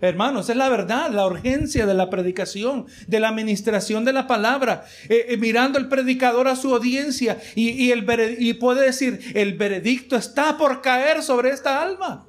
[0.00, 4.84] Hermanos, es la verdad, la urgencia de la predicación, de la administración de la palabra,
[5.08, 10.16] eh, eh, mirando el predicador a su audiencia y, el, y puede decir, el veredicto
[10.16, 12.26] está por caer sobre esta alma.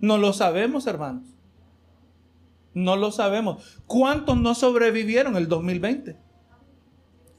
[0.00, 1.24] No lo sabemos, hermanos.
[2.74, 3.80] No lo sabemos.
[3.86, 6.16] ¿Cuántos no sobrevivieron el 2020?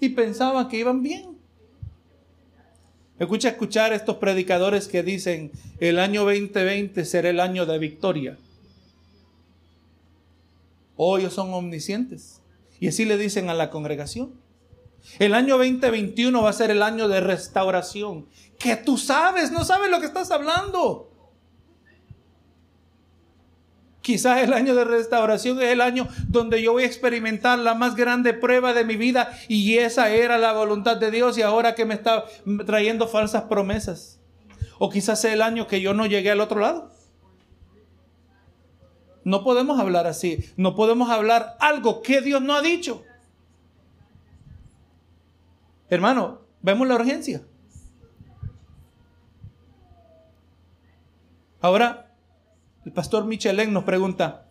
[0.02, 1.38] Y pensaban que iban bien.
[3.20, 8.38] Escucha escuchar estos predicadores que dicen, el año 2020 será el año de victoria.
[11.04, 12.44] O ellos son omniscientes.
[12.80, 14.36] Y así le dicen a la congregación.
[15.18, 18.28] El año 2021 va a ser el año de restauración.
[18.60, 21.12] Que tú sabes, no sabes lo que estás hablando.
[24.02, 27.96] Quizás el año de restauración es el año donde yo voy a experimentar la más
[27.96, 31.86] grande prueba de mi vida y esa era la voluntad de Dios y ahora que
[31.86, 32.26] me está
[32.68, 34.20] trayendo falsas promesas.
[34.78, 36.91] O quizás sea el año que yo no llegué al otro lado.
[39.24, 40.52] No podemos hablar así.
[40.58, 43.04] No podemos hablar algo que Dios no ha dicho.
[45.90, 47.42] Hermano, vemos la urgencia.
[51.60, 52.12] Ahora,
[52.86, 54.48] el pastor Michelin nos pregunta,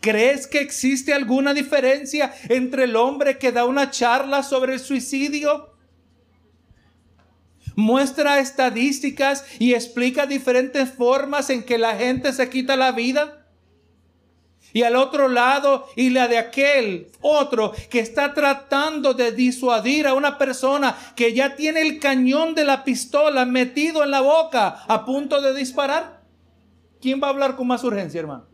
[0.00, 5.74] ¿crees que existe alguna diferencia entre el hombre que da una charla sobre el suicidio?
[7.74, 13.41] Muestra estadísticas y explica diferentes formas en que la gente se quita la vida.
[14.72, 20.14] Y al otro lado, y la de aquel otro que está tratando de disuadir a
[20.14, 25.04] una persona que ya tiene el cañón de la pistola metido en la boca a
[25.04, 26.22] punto de disparar.
[27.00, 28.46] ¿Quién va a hablar con más urgencia, hermano?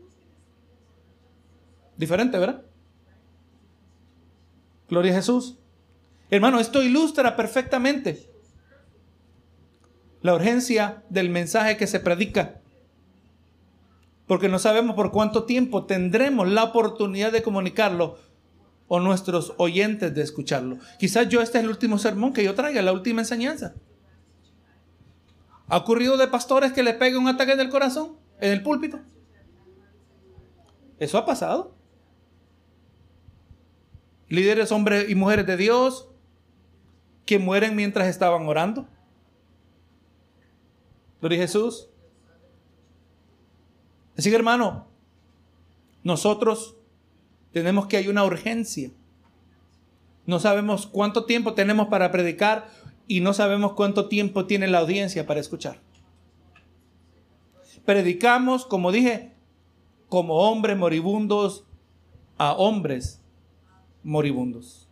[1.95, 2.63] Diferente, ¿verdad?
[4.89, 5.57] Gloria a Jesús.
[6.29, 8.29] Hermano, esto ilustra perfectamente
[10.21, 12.61] la urgencia del mensaje que se predica.
[14.29, 18.17] Porque no sabemos por cuánto tiempo tendremos la oportunidad de comunicarlo
[18.87, 20.77] o nuestros oyentes de escucharlo.
[20.97, 23.73] Quizás yo este es el último sermón que yo traiga, la última enseñanza.
[25.67, 28.17] ¿Ha ocurrido de pastores que le peguen un ataque del corazón?
[28.39, 28.99] en el púlpito.
[30.97, 31.75] Eso ha pasado.
[34.27, 36.09] Líderes, hombres y mujeres de Dios
[37.25, 38.87] que mueren mientras estaban orando.
[41.19, 41.88] Gloria Jesús.
[44.19, 44.85] Así que hermano,
[46.03, 46.75] nosotros
[47.51, 48.91] tenemos que hay una urgencia.
[50.27, 52.69] No sabemos cuánto tiempo tenemos para predicar
[53.07, 55.79] y no sabemos cuánto tiempo tiene la audiencia para escuchar
[57.89, 59.33] predicamos, como dije,
[60.09, 61.65] como hombres moribundos
[62.37, 63.19] a hombres
[64.03, 64.87] moribundos.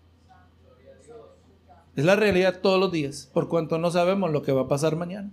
[1.95, 4.95] Es la realidad todos los días, por cuanto no sabemos lo que va a pasar
[4.95, 5.30] mañana.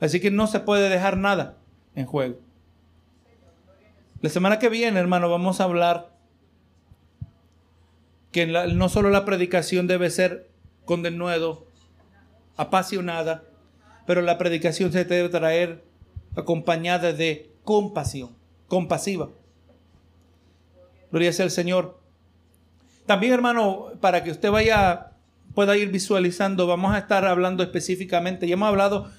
[0.00, 1.58] Así que no se puede dejar nada
[1.98, 2.38] en juego.
[4.20, 6.10] La semana que viene, hermano, vamos a hablar
[8.32, 10.48] que no solo la predicación debe ser
[10.84, 11.66] con denuedo,
[12.56, 13.44] apasionada,
[14.06, 15.84] pero la predicación se debe traer
[16.36, 18.30] acompañada de compasión,
[18.66, 19.28] compasiva.
[21.10, 21.98] Gloria sea el Señor.
[23.06, 25.12] También, hermano, para que usted vaya,
[25.54, 28.46] pueda ir visualizando, vamos a estar hablando específicamente.
[28.46, 29.10] Ya hemos hablado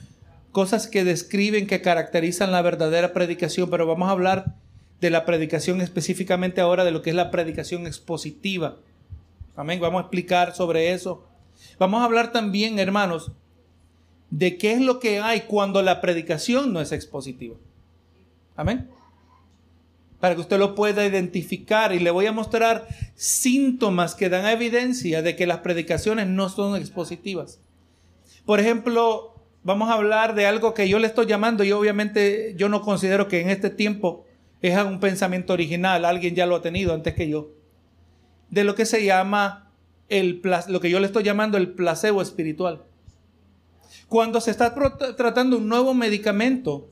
[0.51, 4.55] cosas que describen, que caracterizan la verdadera predicación, pero vamos a hablar
[5.01, 8.77] de la predicación específicamente ahora de lo que es la predicación expositiva.
[9.55, 9.79] Amén.
[9.79, 11.25] Vamos a explicar sobre eso.
[11.77, 13.31] Vamos a hablar también, hermanos,
[14.29, 17.55] de qué es lo que hay cuando la predicación no es expositiva.
[18.55, 18.89] Amén.
[20.19, 25.21] Para que usted lo pueda identificar y le voy a mostrar síntomas que dan evidencia
[25.21, 27.59] de que las predicaciones no son expositivas.
[28.45, 32.69] Por ejemplo, vamos a hablar de algo que yo le estoy llamando y obviamente yo
[32.69, 34.25] no considero que en este tiempo
[34.61, 37.51] es un pensamiento original, alguien ya lo ha tenido antes que yo,
[38.49, 39.71] de lo que se llama
[40.09, 42.83] el, lo que yo le estoy llamando el placebo espiritual.
[44.07, 44.73] Cuando se está
[45.15, 46.89] tratando un nuevo medicamento,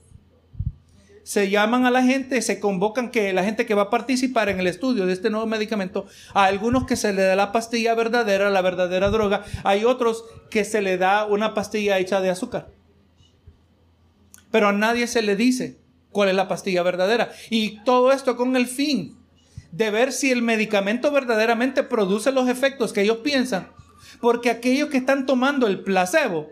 [1.27, 4.61] se llaman a la gente, se convocan que la gente que va a participar en
[4.61, 8.49] el estudio de este nuevo medicamento, a algunos que se le da la pastilla verdadera,
[8.49, 12.69] la verdadera droga, hay otros que se le da una pastilla hecha de azúcar.
[14.51, 15.81] Pero a nadie se le dice
[16.13, 17.29] cuál es la pastilla verdadera.
[17.49, 19.17] Y todo esto con el fin
[19.73, 23.67] de ver si el medicamento verdaderamente produce los efectos que ellos piensan.
[24.21, 26.47] Porque aquellos que están tomando el placebo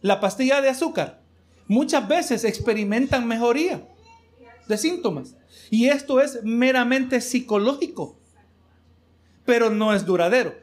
[0.00, 1.20] la pastilla de azúcar,
[1.68, 3.82] muchas veces experimentan mejoría
[4.68, 5.36] de síntomas.
[5.70, 8.18] Y esto es meramente psicológico,
[9.44, 10.54] pero no es duradero.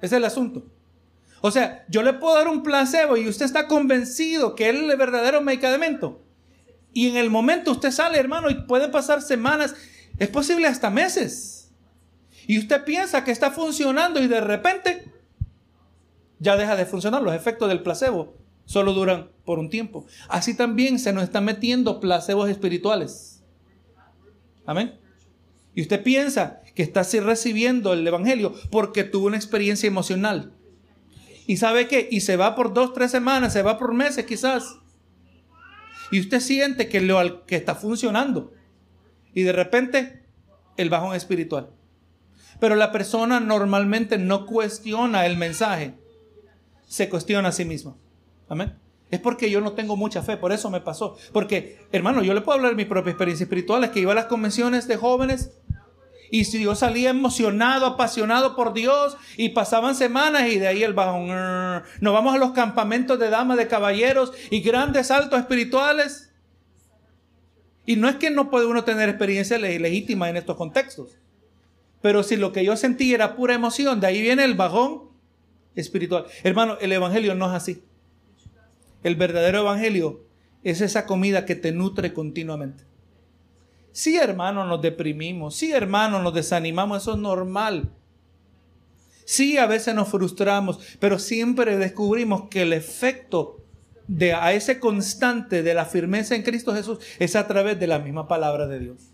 [0.00, 0.64] Es el asunto.
[1.40, 4.96] O sea, yo le puedo dar un placebo y usted está convencido que es el
[4.96, 6.22] verdadero medicamento.
[6.92, 9.74] Y en el momento usted sale, hermano, y pueden pasar semanas,
[10.18, 11.72] es posible hasta meses.
[12.46, 15.12] Y usted piensa que está funcionando y de repente
[16.38, 20.06] ya deja de funcionar, los efectos del placebo solo duran por un tiempo.
[20.28, 23.42] Así también se nos están metiendo placebos espirituales.
[24.66, 24.98] Amén.
[25.74, 30.52] Y usted piensa que está así recibiendo el Evangelio porque tuvo una experiencia emocional.
[31.46, 32.08] ¿Y sabe qué?
[32.10, 34.78] Y se va por dos, tres semanas, se va por meses quizás.
[36.10, 38.52] Y usted siente que, lo, que está funcionando.
[39.34, 40.22] Y de repente,
[40.76, 41.70] el bajón espiritual.
[42.60, 45.94] Pero la persona normalmente no cuestiona el mensaje,
[46.86, 47.96] se cuestiona a sí misma.
[48.48, 48.78] Amén.
[49.10, 51.16] Es porque yo no tengo mucha fe, por eso me pasó.
[51.32, 54.16] Porque, hermano, yo le puedo hablar de mi propia experiencia espiritual, es que iba a
[54.16, 55.52] las convenciones de jóvenes
[56.30, 60.92] y si yo salía emocionado, apasionado por Dios y pasaban semanas y de ahí el
[60.92, 61.28] bajón.
[62.00, 66.32] Nos vamos a los campamentos de damas, de caballeros y grandes saltos espirituales.
[67.86, 71.18] Y no es que no puede uno tener experiencia legítima en estos contextos.
[72.02, 75.10] Pero si lo que yo sentí era pura emoción, de ahí viene el bajón
[75.76, 76.26] espiritual.
[76.42, 77.84] Hermano, el Evangelio no es así.
[79.04, 80.24] El verdadero Evangelio
[80.64, 82.84] es esa comida que te nutre continuamente.
[83.92, 85.54] Sí, hermano, nos deprimimos.
[85.54, 87.02] Sí, hermano, nos desanimamos.
[87.02, 87.92] Eso es normal.
[89.24, 93.60] Sí, a veces nos frustramos, pero siempre descubrimos que el efecto
[94.08, 97.98] de a ese constante de la firmeza en Cristo Jesús es a través de la
[97.98, 99.12] misma palabra de Dios.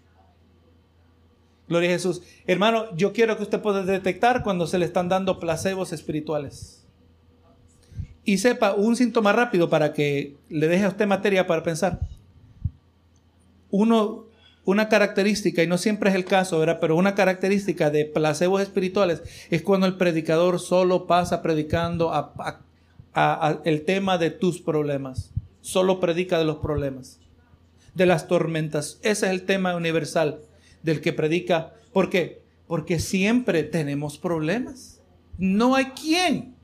[1.68, 2.22] Gloria a Jesús.
[2.46, 6.79] Hermano, yo quiero que usted pueda detectar cuando se le están dando placebos espirituales.
[8.24, 12.00] Y sepa un síntoma rápido para que le deje a usted materia para pensar.
[13.70, 14.26] Uno,
[14.64, 16.78] una característica, y no siempre es el caso, ¿verdad?
[16.80, 22.12] pero una característica de placebos espirituales es cuando el predicador solo pasa predicando
[23.64, 25.32] el tema de tus problemas.
[25.62, 27.20] Solo predica de los problemas,
[27.94, 28.98] de las tormentas.
[29.02, 30.40] Ese es el tema universal
[30.82, 31.74] del que predica.
[31.92, 32.42] ¿Por qué?
[32.66, 35.00] Porque siempre tenemos problemas.
[35.38, 36.54] No hay quien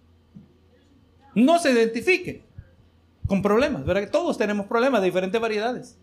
[1.36, 2.42] no se identifique
[3.28, 4.02] con problemas, ¿verdad?
[4.02, 5.96] Que todos tenemos problemas de diferentes variedades.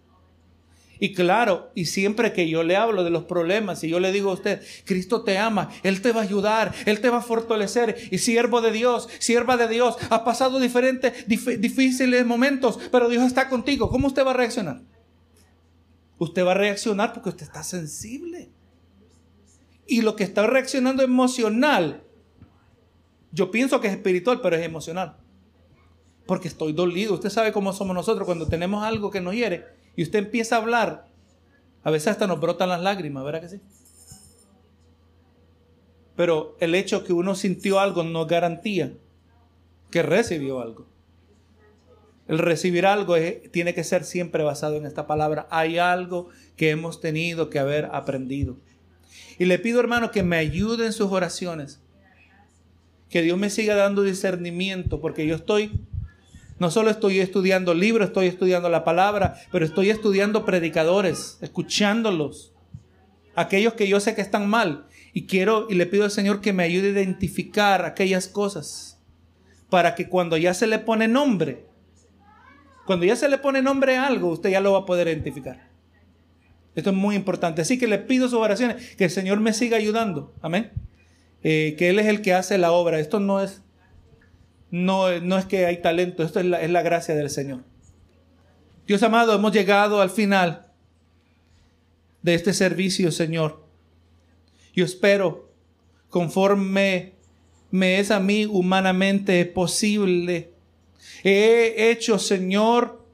[0.99, 4.29] Y claro, y siempre que yo le hablo de los problemas y yo le digo
[4.29, 7.97] a usted, Cristo te ama, Él te va a ayudar, Él te va a fortalecer
[8.11, 13.49] y siervo de Dios, sierva de Dios, ha pasado diferentes, difíciles momentos, pero Dios está
[13.49, 13.89] contigo.
[13.89, 14.81] ¿Cómo usted va a reaccionar?
[16.19, 18.51] Usted va a reaccionar porque usted está sensible.
[19.85, 22.03] Y lo que está reaccionando emocional,
[23.31, 25.17] yo pienso que es espiritual, pero es emocional.
[26.25, 27.13] Porque estoy dolido.
[27.13, 29.65] Usted sabe cómo somos nosotros cuando tenemos algo que nos hiere
[29.95, 31.07] y usted empieza a hablar.
[31.83, 33.61] A veces hasta nos brotan las lágrimas, ¿verdad que sí?
[36.15, 38.93] Pero el hecho que uno sintió algo no garantía
[39.91, 40.87] que recibió algo.
[42.27, 43.15] El recibir algo
[43.51, 45.47] tiene que ser siempre basado en esta palabra.
[45.49, 48.57] Hay algo que hemos tenido que haber aprendido.
[49.37, 51.81] Y le pido, hermano, que me ayude en sus oraciones.
[53.09, 55.79] Que Dios me siga dando discernimiento, porque yo estoy,
[56.59, 62.53] no solo estoy estudiando libros, estoy estudiando la palabra, pero estoy estudiando predicadores, escuchándolos.
[63.35, 64.85] Aquellos que yo sé que están mal.
[65.13, 68.99] Y quiero, y le pido al Señor que me ayude a identificar aquellas cosas.
[69.69, 71.65] Para que cuando ya se le pone nombre,
[72.85, 75.69] cuando ya se le pone nombre a algo, usted ya lo va a poder identificar.
[76.75, 77.61] Esto es muy importante.
[77.61, 80.33] Así que le pido sus oraciones, que el Señor me siga ayudando.
[80.41, 80.71] Amén.
[81.43, 82.99] Eh, que Él es el que hace la obra.
[82.99, 83.62] Esto no es,
[84.73, 87.61] no, no es que hay talento, esto es la, es la gracia del Señor.
[88.87, 90.65] Dios amado, hemos llegado al final
[92.23, 93.63] de este servicio, Señor.
[94.73, 95.53] Yo espero,
[96.09, 97.13] conforme
[97.69, 100.53] me es a mí humanamente posible,
[101.23, 103.05] He hecho, Señor,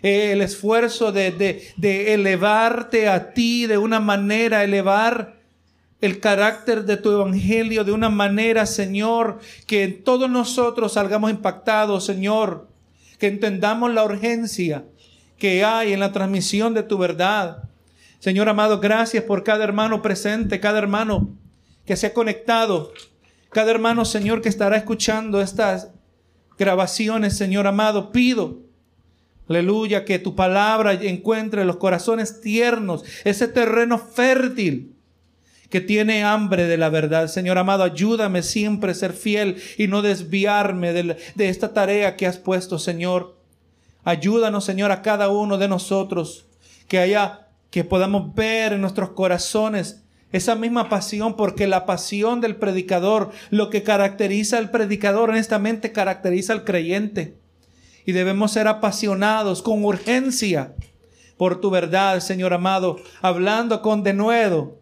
[0.00, 1.30] el esfuerzo de,
[1.76, 5.41] de, elevarte a ti de una manera, elevar
[6.02, 12.68] el carácter de tu evangelio de una manera, Señor, que todos nosotros salgamos impactados, Señor,
[13.20, 14.84] que entendamos la urgencia
[15.38, 17.68] que hay en la transmisión de tu verdad.
[18.18, 21.30] Señor amado, gracias por cada hermano presente, cada hermano
[21.86, 22.92] que se ha conectado,
[23.50, 25.92] cada hermano, Señor, que estará escuchando estas
[26.58, 28.58] grabaciones, Señor amado, pido,
[29.48, 34.91] aleluya, que tu palabra encuentre los corazones tiernos, ese terreno fértil
[35.72, 37.28] que tiene hambre de la verdad.
[37.28, 41.16] Señor amado, ayúdame siempre a ser fiel y no desviarme de,
[41.48, 43.38] esta tarea que has puesto, Señor.
[44.04, 46.44] Ayúdanos, Señor, a cada uno de nosotros
[46.88, 52.56] que haya, que podamos ver en nuestros corazones esa misma pasión, porque la pasión del
[52.56, 57.38] predicador, lo que caracteriza al predicador, honestamente caracteriza al creyente.
[58.04, 60.74] Y debemos ser apasionados con urgencia
[61.38, 64.81] por tu verdad, Señor amado, hablando con denuedo.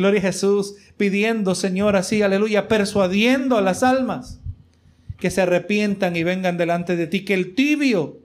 [0.00, 4.40] Gloria a Jesús, pidiendo, Señor, así, aleluya, persuadiendo a las almas
[5.18, 8.16] que se arrepientan y vengan delante de ti, que el tibio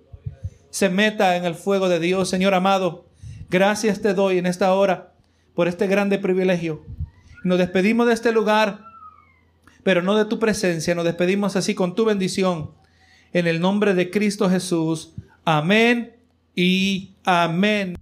[0.70, 2.30] se meta en el fuego de Dios.
[2.30, 3.10] Señor amado,
[3.50, 5.12] gracias te doy en esta hora
[5.54, 6.86] por este grande privilegio.
[7.44, 8.80] Nos despedimos de este lugar,
[9.84, 12.72] pero no de tu presencia, nos despedimos así con tu bendición.
[13.34, 15.14] En el nombre de Cristo Jesús.
[15.44, 16.16] Amén
[16.56, 17.98] y amén.